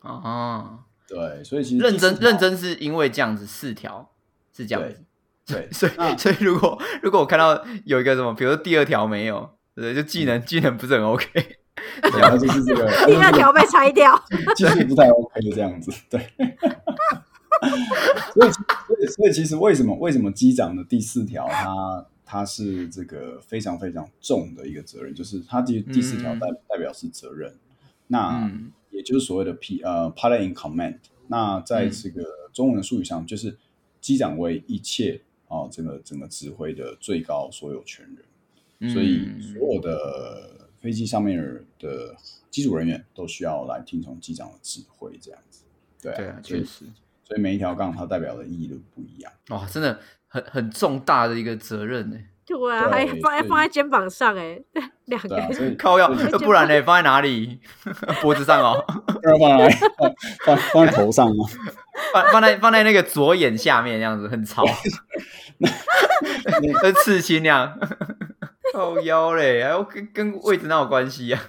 [0.00, 4.10] 哦，对，所以其实认真认真是因为这样子四条
[4.52, 5.04] 是这样子。
[5.46, 11.59] 对，所以所以如果如果我看到有一个什么，比如说第二条没有，对，就技能技能不是很 OK。
[12.18, 14.20] 然后就是这个 第二条被拆掉，
[14.56, 16.20] 继续不太 OK 的这样子，对。
[18.32, 27.54] 所以，所以，所以，其实为什么为什么机长的第四条，它它是这个非常非常重的一个责任，就是它第第四条代代表是责任，
[28.06, 28.50] 那
[28.90, 30.96] 也就是所谓的 P 呃 Pilot in Command。
[31.26, 33.58] 那在这个中文的术语上，就是
[34.00, 38.06] 机长为一切啊这个整个指挥的最高所有权
[38.78, 40.49] 人，所以所有的。
[40.80, 41.38] 飞机上面
[41.78, 42.14] 的
[42.50, 45.64] 机组人员都需要来听从机长的指挥，这样子。
[46.02, 46.86] 对啊，确实。
[47.24, 49.32] 所以每一条杠它代表的意义都不一样。
[49.50, 52.18] 哇，真的很很重大的一个责任呢。
[52.44, 54.60] 对啊，还放放在肩膀上哎，
[55.06, 55.36] 两个
[55.78, 56.08] 靠要，
[56.38, 56.82] 不然呢？
[56.82, 57.60] 放在哪里？
[58.20, 58.84] 脖子上哦。
[59.22, 59.70] 要放在
[60.44, 61.46] 放放在头上吗？
[62.12, 64.64] 放放在放在那个左眼下面，这样子很潮。
[66.82, 67.78] 跟刺青那样。
[68.74, 71.40] 靠腰嘞，还要跟跟位置哪有关系呀？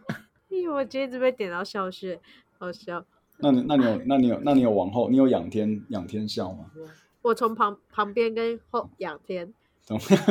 [0.48, 2.20] 因为我今天一直被点到笑穴，
[2.58, 3.04] 好笑。
[3.38, 6.66] 那你那你有那你有那你有往后，你有仰天仰天笑吗？
[7.22, 9.52] 我从旁旁边跟后仰天，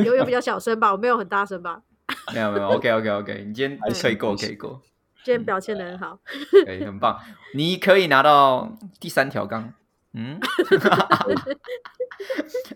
[0.04, 0.92] 有有比较小声吧？
[0.92, 1.82] 我没有很大声吧？
[2.34, 4.82] 没有没有，OK OK OK，你今天可以过可以过，
[5.24, 6.20] 今天表现的很好，
[6.66, 7.20] 可以很棒，
[7.54, 9.74] 你可以拿到第三条杠。
[10.14, 10.40] 嗯，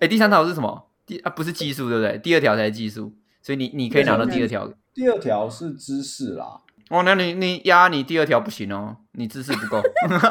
[0.02, 0.90] 哎，第三条是什么？
[1.06, 2.18] 第啊不是技术对不对？
[2.20, 3.14] 第二条才是技术。
[3.42, 6.62] 所以你你可以拿到第二条，第二条是知识啦。
[6.90, 9.82] 哦，那你你压你第二条不行哦，你知识不够，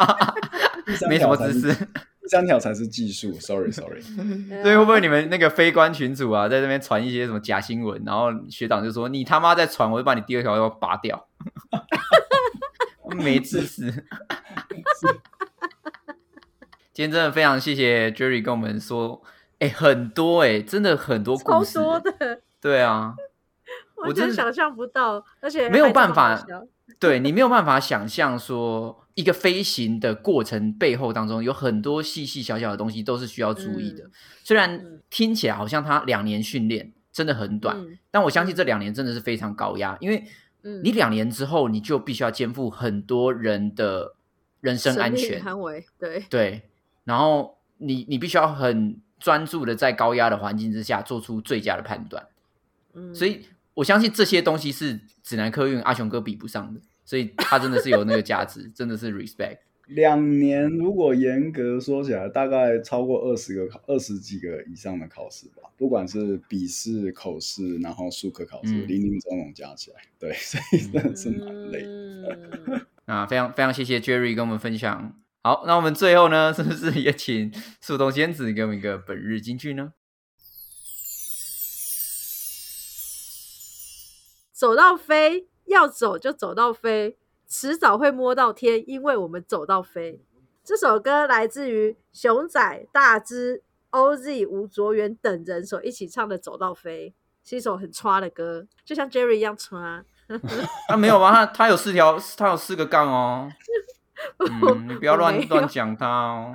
[1.08, 1.72] 没什么知识。
[2.20, 4.02] 第三条才是技术，sorry sorry。
[4.62, 11.26] 所以会不会你们那个非官群主啊，在这边传一些什么假新闻，然后学长就说你他妈在传，我就把你第二条要拔掉。
[13.16, 13.90] 没知识。
[16.92, 19.22] 今天真的非常谢谢 Jerry 跟我们说，
[19.60, 21.78] 哎，很多哎，真的很多故事。
[21.78, 22.42] 多的。
[22.60, 23.14] 对啊，
[24.06, 26.46] 我真想象不到，而且没有办法，
[26.98, 34.04] 对你没有办法想象说一个飞行的过程背后当中有很多细细小小的东西都是需要注意的。
[34.42, 37.76] 虽然听起来好像他两年训练真的很短，
[38.10, 40.24] 但我相信这两年真的是非常高压，因为
[40.82, 44.14] 你两年之后你就必须要肩负很多人的
[44.60, 45.40] 人身安全，
[45.98, 46.62] 对对，
[47.04, 52.26] 然后你你必须要很专注的在高压的环境之下做出最佳的判断。
[53.14, 59.58] 所以，我相信这些东西是指南客运阿雄哥比不上的，所以他真的是有那个价值，真的是 respect。
[59.88, 71.86] 两年如果严格说起来，大概超过二十个考，二十几个以上的考试吧，不管是笔试、口试，然后术科考试，零零总总加起来，对，所以真的是蛮累。
[73.06, 75.16] 那，非常非常谢谢 Jerry 跟我们分享。
[75.42, 77.50] 好，那我们最后呢，是不是也请
[77.80, 79.94] 树洞仙子给我们一个本日金句呢？
[84.58, 87.16] 走到飞，要走就走到飞，
[87.46, 90.20] 迟早会摸到天，因为我们走到飞。
[90.64, 93.62] 这首歌来自于熊仔、大只、
[93.92, 97.14] OZ、吴卓源等人所一起唱的《走到飞》，
[97.48, 100.04] 是一首很刷的歌，就像 Jerry 一样刷。
[100.88, 101.30] 啊，没有吧？
[101.30, 103.48] 他他有四条，他有四个杠哦。
[104.42, 106.52] 嗯，你不要乱乱讲他哦。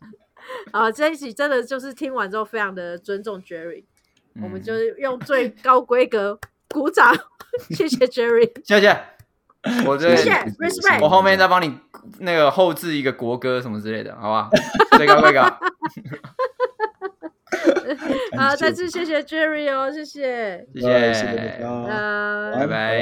[0.72, 3.84] 啊，这一集真的就是听完之后非常的尊重 Jerry，
[4.42, 7.14] 我们就是用最高规格鼓掌，
[7.70, 8.96] 谢谢 Jerry，谢谢。
[9.84, 11.00] 我谢谢，respect。
[11.02, 11.78] 我后面再帮你
[12.20, 14.48] 那个后置一个国歌什么之类的，好吧？
[14.96, 15.40] 最高规格。
[18.36, 22.98] 好，再次谢谢 Jerry 哦，谢谢，谢谢，谢谢大家，拜拜。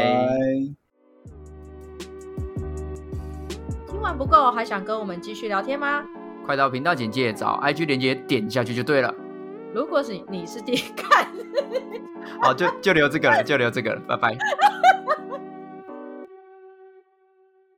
[3.88, 6.04] 听完不够，还想跟我们继续聊天吗？
[6.46, 9.12] 快到频道简介找 IG 连接点下去就对了。
[9.76, 11.28] 如果是你是第一看，
[12.40, 14.38] 好，就就留这个了，就留这个了，拜拜。